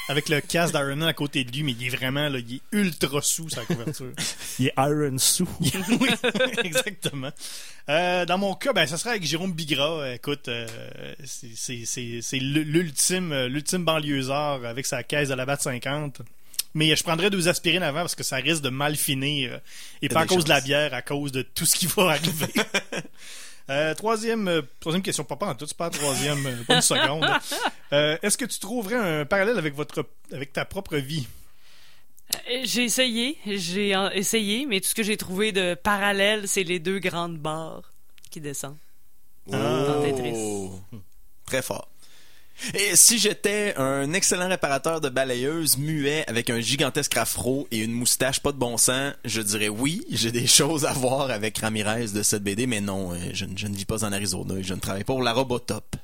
[0.09, 2.57] Avec le casque d'Iron Man à côté de lui, mais il est vraiment, là, il
[2.57, 4.13] est ultra sous, sa couverture.
[4.59, 5.49] Il est Iron Sous.
[5.61, 6.11] oui,
[6.65, 7.31] exactement.
[7.89, 10.13] Euh, dans mon cas, ben, ça serait avec Jérôme Bigra.
[10.15, 10.67] Écoute, euh,
[11.25, 16.23] c'est- l'ultime euh, l'ultime banlieusard avec sa caisse de la BAT 50.
[16.75, 19.55] Mais je prendrais deux aspirines avant parce que ça risque de mal finir.
[19.55, 19.59] euh,
[20.03, 22.53] et pas à cause de la bière, à cause de tout ce qui va arriver.
[23.71, 26.81] Euh, troisième, euh, troisième question, pas en tout, c'est pas la troisième, euh, pas une
[26.81, 27.25] seconde.
[27.93, 31.29] Euh, Est-ce que tu trouverais un parallèle avec votre, avec ta propre vie?
[32.65, 36.99] J'ai essayé, j'ai essayé, mais tout ce que j'ai trouvé de parallèle, c'est les deux
[36.99, 37.93] grandes barres
[38.31, 38.79] qui descendent.
[39.47, 40.33] Dans Tetris.
[40.35, 40.81] Oh.
[41.47, 41.89] Très fort.
[42.75, 47.93] Et si j'étais un excellent réparateur de balayeuses muet avec un gigantesque afro et une
[47.93, 52.09] moustache pas de bon sens, je dirais oui, j'ai des choses à voir avec Ramirez
[52.15, 54.63] de cette BD, mais non, euh, je, ne- je ne vis pas en Arizona et
[54.63, 55.97] je ne travaille pas pour la Robotop.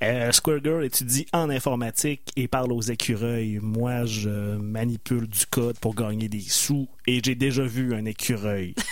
[0.00, 3.58] Euh, Square Girl étudie en informatique et parle aux écureuils.
[3.60, 8.74] Moi, je manipule du code pour gagner des sous et j'ai déjà vu un écureuil.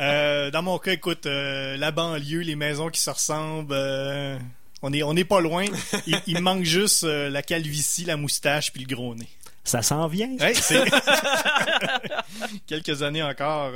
[0.00, 4.38] Euh, dans mon cas, écoute, euh, la banlieue, les maisons qui se ressemblent, euh,
[4.82, 5.64] on est on est pas loin.
[6.06, 9.28] Il, il manque juste euh, la calvitie, la moustache puis le gros nez.
[9.64, 10.30] Ça s'en vient.
[12.66, 13.72] Quelques années encore.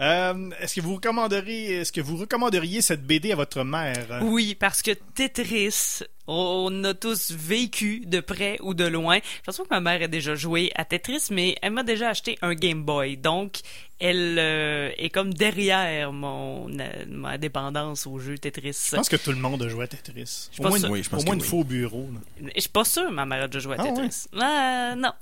[0.00, 4.20] Euh, est-ce que vous recommanderiez est-ce que vous recommanderiez cette BD à votre mère?
[4.22, 9.16] Oui, parce que Tetris, on a tous vécu de près ou de loin.
[9.16, 12.10] Je pense pas que ma mère ait déjà joué à Tetris, mais elle m'a déjà
[12.10, 13.16] acheté un Game Boy.
[13.16, 13.60] Donc,
[13.98, 18.76] elle euh, est comme derrière mon euh, ma dépendance au jeu Tetris.
[18.90, 20.50] Je pense que tout le monde a joué à Tetris.
[20.52, 21.48] Je Au moins, Oui, je pense au moins que une oui.
[21.48, 22.06] fois au bureau.
[22.12, 22.50] là.
[22.54, 24.26] Je suis pas sûr que ma mère a déjà joué à Ah, Tetris.
[24.34, 25.12] Euh, non.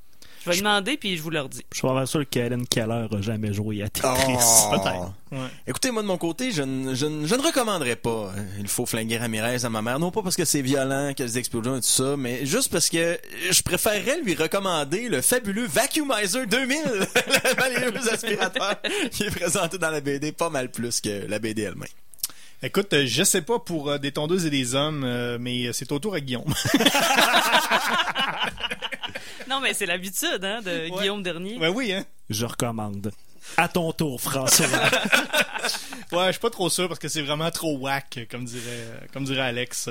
[0.45, 1.62] Je vais demander puis je vous le redis.
[1.72, 4.11] Je suis pas mal sûr qu'Helen Keller a jamais joué à Tetris.
[4.28, 4.70] Oh.
[4.70, 5.12] Peut-être.
[5.32, 5.49] Ouais.
[5.66, 8.68] Écoutez, moi de mon côté, je ne, je ne, je ne recommanderais pas euh, Il
[8.68, 9.99] faut flinguer Ramirez à ma mère.
[9.99, 12.45] Non pas parce que c'est violent, qu'il y a des explosions et tout ça, mais
[12.47, 13.18] juste parce que
[13.51, 18.76] je préférerais lui recommander le fabuleux Vacuumizer 2000, le balayeuse aspirateur,
[19.11, 21.88] qui est présenté dans la BD pas mal plus que la BD elle-même.
[22.64, 25.92] Écoute, euh, je sais pas pour euh, des tondeuses et des hommes, euh, mais c'est
[25.92, 26.45] au tour à Guillaume.
[29.55, 30.90] Non, mais c'est l'habitude hein, de Ouais.
[30.90, 31.57] Guillaume Dernier.
[31.59, 32.05] ouais, oui, hein.
[32.28, 33.12] Je recommande.
[33.57, 34.66] À ton tour, François.
[36.12, 39.24] Ouais, je suis pas trop sûr parce que c'est vraiment trop whack, comme dirait, comme
[39.24, 39.88] dirait Alex.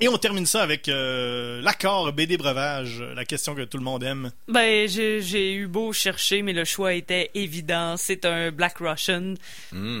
[0.00, 4.02] Et on termine ça avec euh, l'accord BD breuvage, la question que tout le monde
[4.02, 4.32] aime.
[4.48, 7.96] Ben, j'ai j'ai eu beau chercher, mais le choix était évident.
[7.96, 9.34] C'est un Black Russian.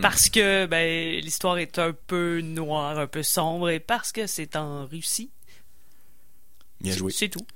[0.00, 4.56] Parce que, ben, l'histoire est un peu noire, un peu sombre, et parce que c'est
[4.56, 5.30] en Russie.
[6.80, 7.12] Bien joué.
[7.12, 7.46] C'est tout.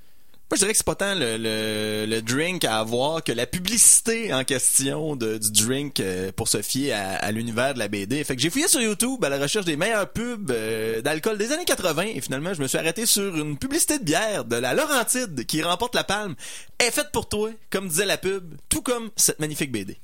[0.49, 3.45] Moi, je dirais que c'est pas tant le, le, le drink à avoir que la
[3.45, 7.89] publicité en question de, du drink euh, pour se fier à, à l'univers de la
[7.89, 8.23] BD.
[8.23, 11.51] Fait que j'ai fouillé sur YouTube à la recherche des meilleurs pubs euh, d'alcool des
[11.51, 14.73] années 80 et finalement, je me suis arrêté sur une publicité de bière de la
[14.73, 16.35] Laurentide qui remporte la palme.
[16.79, 19.97] Est faite pour toi, comme disait la pub, tout comme cette magnifique BD.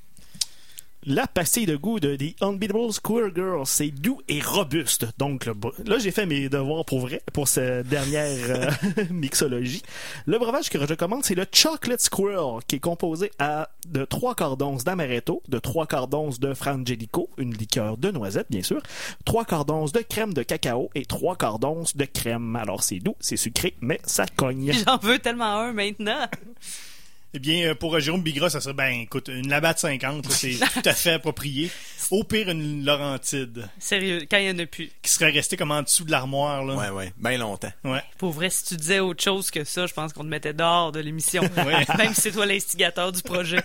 [1.05, 5.05] La pastille de goût de The Unbeatable Square Girl, c'est doux et robuste.
[5.17, 5.53] Donc le
[5.85, 8.71] là, j'ai fait mes devoirs pour vrai, pour cette dernière euh,
[9.09, 9.81] mixologie.
[10.27, 14.35] Le breuvage que je recommande, c'est le Chocolate Squirrel, qui est composé à de 3
[14.35, 18.81] quarts d'once d'amaretto, de 3 quarts d'once de frangelico, une liqueur de noisette, bien sûr,
[19.25, 22.55] 3 quarts d'once de crème de cacao et 3 quarts d'once de crème.
[22.55, 24.71] Alors c'est doux, c'est sucré, mais ça cogne.
[24.85, 26.27] J'en veux tellement un maintenant.
[27.35, 30.31] Eh bien, euh, pour euh, Jérôme Bigra, ça serait, ben, écoute, une Labatt 50, là,
[30.31, 31.71] c'est tout à fait approprié.
[32.11, 34.91] Au pire, une Laurentide, Sérieux, quand il y en a plus.
[35.01, 36.75] qui serait restée comme en dessous de l'armoire, là.
[36.75, 37.71] Ouais, ouais, bien longtemps.
[37.83, 38.03] Ouais.
[38.19, 40.91] Pour vrai, si tu disais autre chose que ça, je pense qu'on te mettait dehors
[40.91, 41.41] de l'émission.
[41.63, 41.85] Ouais.
[41.97, 43.63] Même si c'est toi l'instigateur du projet.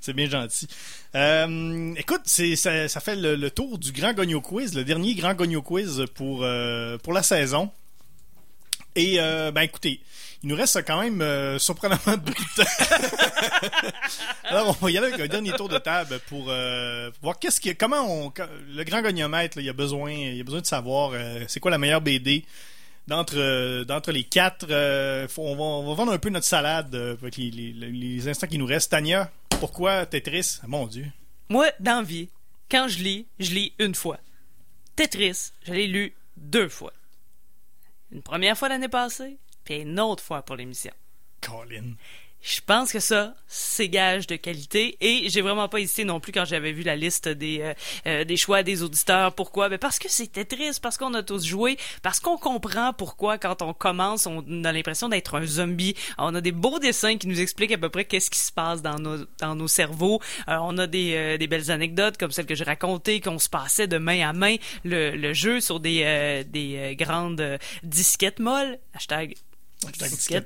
[0.00, 0.68] C'est bien gentil.
[1.14, 5.14] Euh, écoute, c'est ça, ça fait le, le tour du Grand Gogno Quiz, le dernier
[5.14, 7.70] Grand Gogno Quiz pour, euh, pour la saison.
[8.94, 10.00] Et, euh, ben écoutez,
[10.42, 12.70] il nous reste quand même euh, surprenamment beaucoup de temps.
[14.44, 17.38] Alors, on va y aller avec un dernier tour de table pour, euh, pour voir
[17.38, 18.32] qu'est-ce qui, comment on,
[18.68, 21.70] le Grand Gognomètre, là, il a besoin, il a besoin de savoir euh, c'est quoi
[21.70, 22.44] la meilleure BD
[23.06, 24.66] d'entre euh, d'entre les quatre.
[24.70, 27.72] euh, faut- on, va, on va vendre un peu notre salade euh, avec les, les-
[27.72, 28.90] les instants qui nous restent.
[28.90, 29.30] Tania,
[29.60, 30.58] pourquoi Tetris?
[30.62, 31.06] Ah, Mon Dieu.
[31.48, 32.28] Moi, dans vie,
[32.70, 34.18] quand je lis, je lis une fois.
[34.96, 36.92] Tetris, je l'ai lu deux fois.
[38.12, 39.36] Une première fois l'année passée,
[39.68, 40.92] puis une autre fois pour l'émission.
[41.42, 41.94] Colin.
[42.40, 44.96] Je pense que ça, c'est gage de qualité.
[45.00, 47.74] Et j'ai vraiment pas hésité non plus quand j'avais vu la liste des, euh,
[48.06, 49.34] euh, des choix des auditeurs.
[49.34, 49.68] Pourquoi?
[49.68, 53.60] Ben parce que c'était triste, parce qu'on a tous joué, parce qu'on comprend pourquoi quand
[53.60, 55.96] on commence, on a l'impression d'être un zombie.
[56.16, 58.82] On a des beaux dessins qui nous expliquent à peu près qu'est-ce qui se passe
[58.82, 60.20] dans nos, dans nos cerveaux.
[60.48, 63.48] Euh, on a des, euh, des belles anecdotes comme celle que j'ai racontée, qu'on se
[63.48, 68.78] passait de main à main le, le jeu sur des, euh, des grandes disquettes molles.
[68.94, 69.34] Hashtag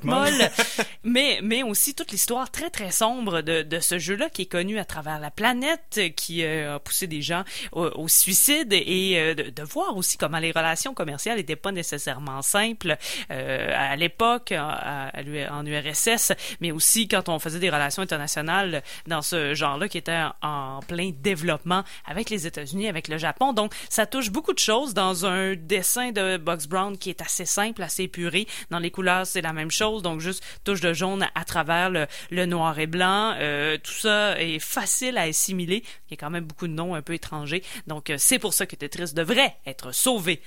[0.05, 0.31] Molle.
[0.33, 0.51] molle.
[1.05, 4.79] mais, mais aussi toute l'histoire très très sombre de, de ce jeu-là qui est connu
[4.79, 9.35] à travers la planète, qui euh, a poussé des gens au, au suicide et euh,
[9.35, 12.97] de, de voir aussi comment les relations commerciales n'étaient pas nécessairement simples
[13.31, 18.83] euh, à l'époque à- à en URSS, mais aussi quand on faisait des relations internationales
[19.07, 20.13] dans ce genre-là qui était
[20.43, 23.53] en, en plein développement avec les États-Unis, avec le Japon.
[23.55, 27.47] Donc ça touche beaucoup de choses dans un dessin de Box Brown qui est assez
[27.47, 28.47] simple, assez épuré.
[28.71, 32.47] Dans les couleurs, c'est la même chose, donc juste touche de jaune à travers le,
[32.47, 33.35] noir et blanc.
[33.39, 35.83] Euh, tout ça est facile à assimiler.
[36.09, 37.63] Il y a quand même beaucoup de noms un peu étrangers.
[37.87, 40.43] Donc euh, c'est pour ça que Tetris devrait être sauvé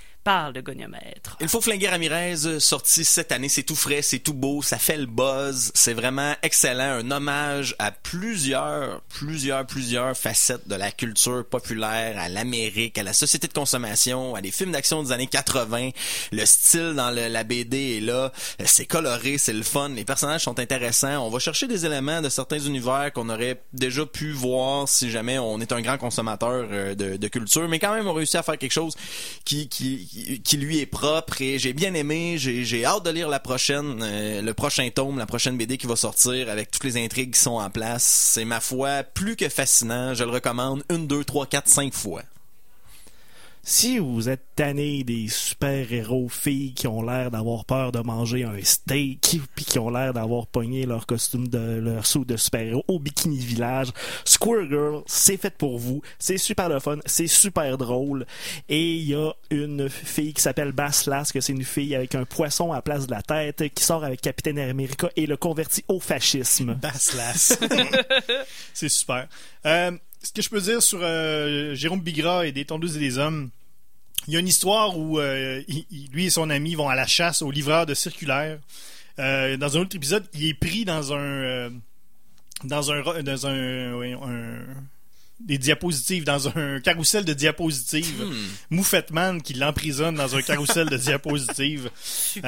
[1.40, 3.48] Il faut flinguer Ramirez, euh, sorti cette année.
[3.48, 5.72] C'est tout frais, c'est tout beau, ça fait le buzz.
[5.76, 7.00] C'est vraiment excellent.
[7.00, 13.14] Un hommage à plusieurs, plusieurs, plusieurs facettes de la culture populaire, à l'Amérique, à la
[13.14, 15.92] société de consommation, à des films d'action des années 80.
[16.32, 18.32] Le style dans la BD est là.
[18.62, 19.90] Euh, C'est coloré, c'est le fun.
[19.90, 21.24] Les personnages sont intéressants.
[21.24, 25.38] On va chercher des éléments de certains univers qu'on aurait déjà pu voir si jamais
[25.38, 27.70] on est un grand consommateur euh, de, de culture.
[27.70, 28.96] Mais quand même, on réussit à faire quelque chose
[29.44, 30.10] qui, qui,
[30.44, 32.36] qui- lui est propre et j'ai bien aimé.
[32.38, 35.88] J'ai, j'ai hâte de lire la prochaine, euh, le prochain tome, la prochaine BD qui
[35.88, 38.04] va sortir avec toutes les intrigues qui sont en place.
[38.34, 40.14] C'est ma foi plus que fascinant.
[40.14, 42.22] Je le recommande une, deux, trois, quatre, cinq fois.
[43.68, 48.62] Si vous êtes tanné des super-héros filles qui ont l'air d'avoir peur de manger un
[48.62, 53.00] steak, puis qui ont l'air d'avoir pogné leur costume de leur saut de super-héros au
[53.00, 53.88] Bikini Village,
[54.24, 56.04] Square Girl, c'est fait pour vous.
[56.20, 58.28] C'est super le fun, c'est super drôle.
[58.70, 62.26] Et il y a une fille qui s'appelle Bass que c'est une fille avec un
[62.26, 65.84] poisson à la place de la tête, qui sort avec Capitaine America et le convertit
[65.88, 66.76] au fascisme.
[66.76, 67.58] Baslas.
[68.76, 69.28] c'est super.
[69.66, 73.18] Euh, ce que je peux dire sur euh, Jérôme Bigra et des tondeuses et des
[73.18, 73.50] hommes,
[74.28, 77.08] il y a une histoire où euh, il- lui et son ami vont à la
[77.08, 78.60] chasse au livreur de circulaire.
[79.20, 81.70] Euh, dans un autre épisode, il est pris dans un euh,
[82.64, 84.66] dans un dans un,
[85.40, 88.26] des diapositives dans un carrousel de diapositives.
[88.70, 91.90] Moufetman qui l'emprisonne dans un carrousel de diapositives.
[92.36, 92.42] Il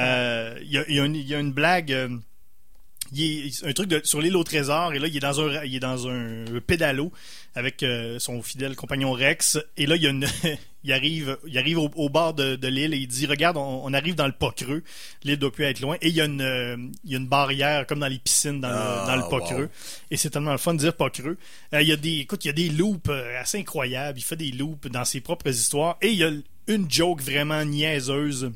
[0.64, 2.10] y, y a une blague.
[3.12, 5.64] Il est un truc de- sur l'île au trésor et là il est dans un
[5.64, 7.12] il est dans un pédalo
[7.54, 10.26] avec euh, son fidèle compagnon Rex et là il y a une
[10.84, 13.80] il arrive il arrive au, au bord de, de l'île et il dit regarde on,
[13.84, 14.82] on arrive dans le pas creux
[15.24, 17.26] l'île doit plus être loin et il y a une euh, il y a une
[17.28, 19.46] barrière comme dans les piscines dans, Ah, le, dans le pas wow.
[19.54, 19.70] creux
[20.10, 21.38] et c'est tellement le fun de dire pas creux
[21.74, 24.36] Euh, il y a des écoute il y a des loops assez incroyables il fait
[24.36, 26.30] des loops dans ses propres histoires et il y a
[26.68, 28.52] une joke vraiment niaiseuse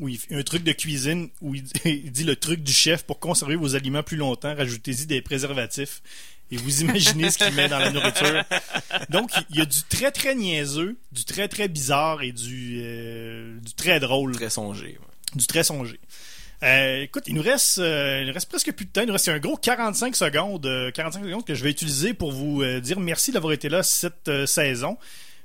[0.00, 3.04] où il fait un truc de cuisine où il, il dit le truc du chef
[3.04, 6.02] pour conserver vos aliments plus longtemps, rajoutez-y des préservatifs
[6.50, 8.44] et vous imaginez ce qu'il met dans la nourriture.
[9.08, 13.58] Donc il y a du très très niaiseux, du très très bizarre et du euh,
[13.60, 14.86] du très drôle, Très songé.
[14.86, 15.38] ouais.
[15.38, 15.98] du très songé.
[16.62, 19.12] Euh, écoute, il nous reste euh, il nous reste presque plus de temps, il nous
[19.14, 22.80] reste un gros 45 secondes, euh, 45 secondes que je vais utiliser pour vous euh,
[22.80, 24.96] dire merci d'avoir été là cette euh, saison.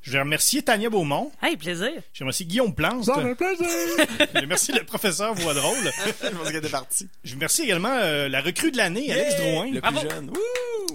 [0.02, 1.32] Je vais remercier Tania Beaumont.
[1.42, 1.92] Hey, plaisir.
[2.14, 3.04] Je remercie Guillaume Plante.
[3.08, 5.76] Je remercie le professeur Voix drôle.
[6.06, 7.08] Je pense qu'elle était partie.
[7.26, 9.70] Je remercie également euh, la recrue de l'année, Alex Drouin.
[9.72, 10.00] Le Bravo.
[10.00, 10.32] plus jeune.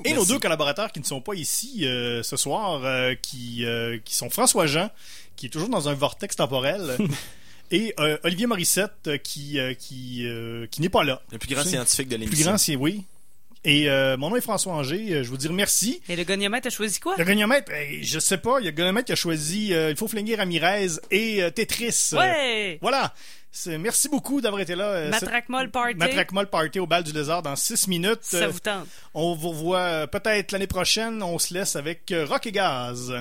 [0.04, 3.98] Et nos deux collaborateurs qui ne sont pas ici euh, ce soir, euh, qui, euh,
[4.04, 4.90] qui sont François Jean,
[5.36, 6.96] qui est toujours dans un vortex temporel,
[7.70, 11.20] et euh, Olivier Morissette, qui, euh, qui, euh, qui n'est pas là.
[11.32, 12.50] Le plus grand scientifique de Le plus l'émission.
[12.50, 13.04] grand, c'est oui.
[13.64, 15.14] Et euh, mon nom est François Anger.
[15.14, 16.02] Euh, Je vous dire merci.
[16.08, 17.14] Et le goniomètre a choisi quoi?
[17.16, 19.90] Le goniomètre, eh, je sais pas, il y a le goniomètre qui a choisi euh,
[19.90, 22.10] Il faut flinguer Ramirez et euh, Tetris.
[22.14, 22.78] Euh, Ouais!
[22.82, 23.14] voilà.
[23.66, 25.08] Merci beaucoup d'avoir été là.
[25.10, 25.94] Matraque molle party.
[25.96, 28.20] Matraque Molle Party au bal du lézard dans 6 minutes.
[28.22, 28.88] Ça vous tente.
[29.12, 31.22] On vous revoit peut-être l'année prochaine.
[31.22, 33.12] On se laisse avec Rock et Gaz.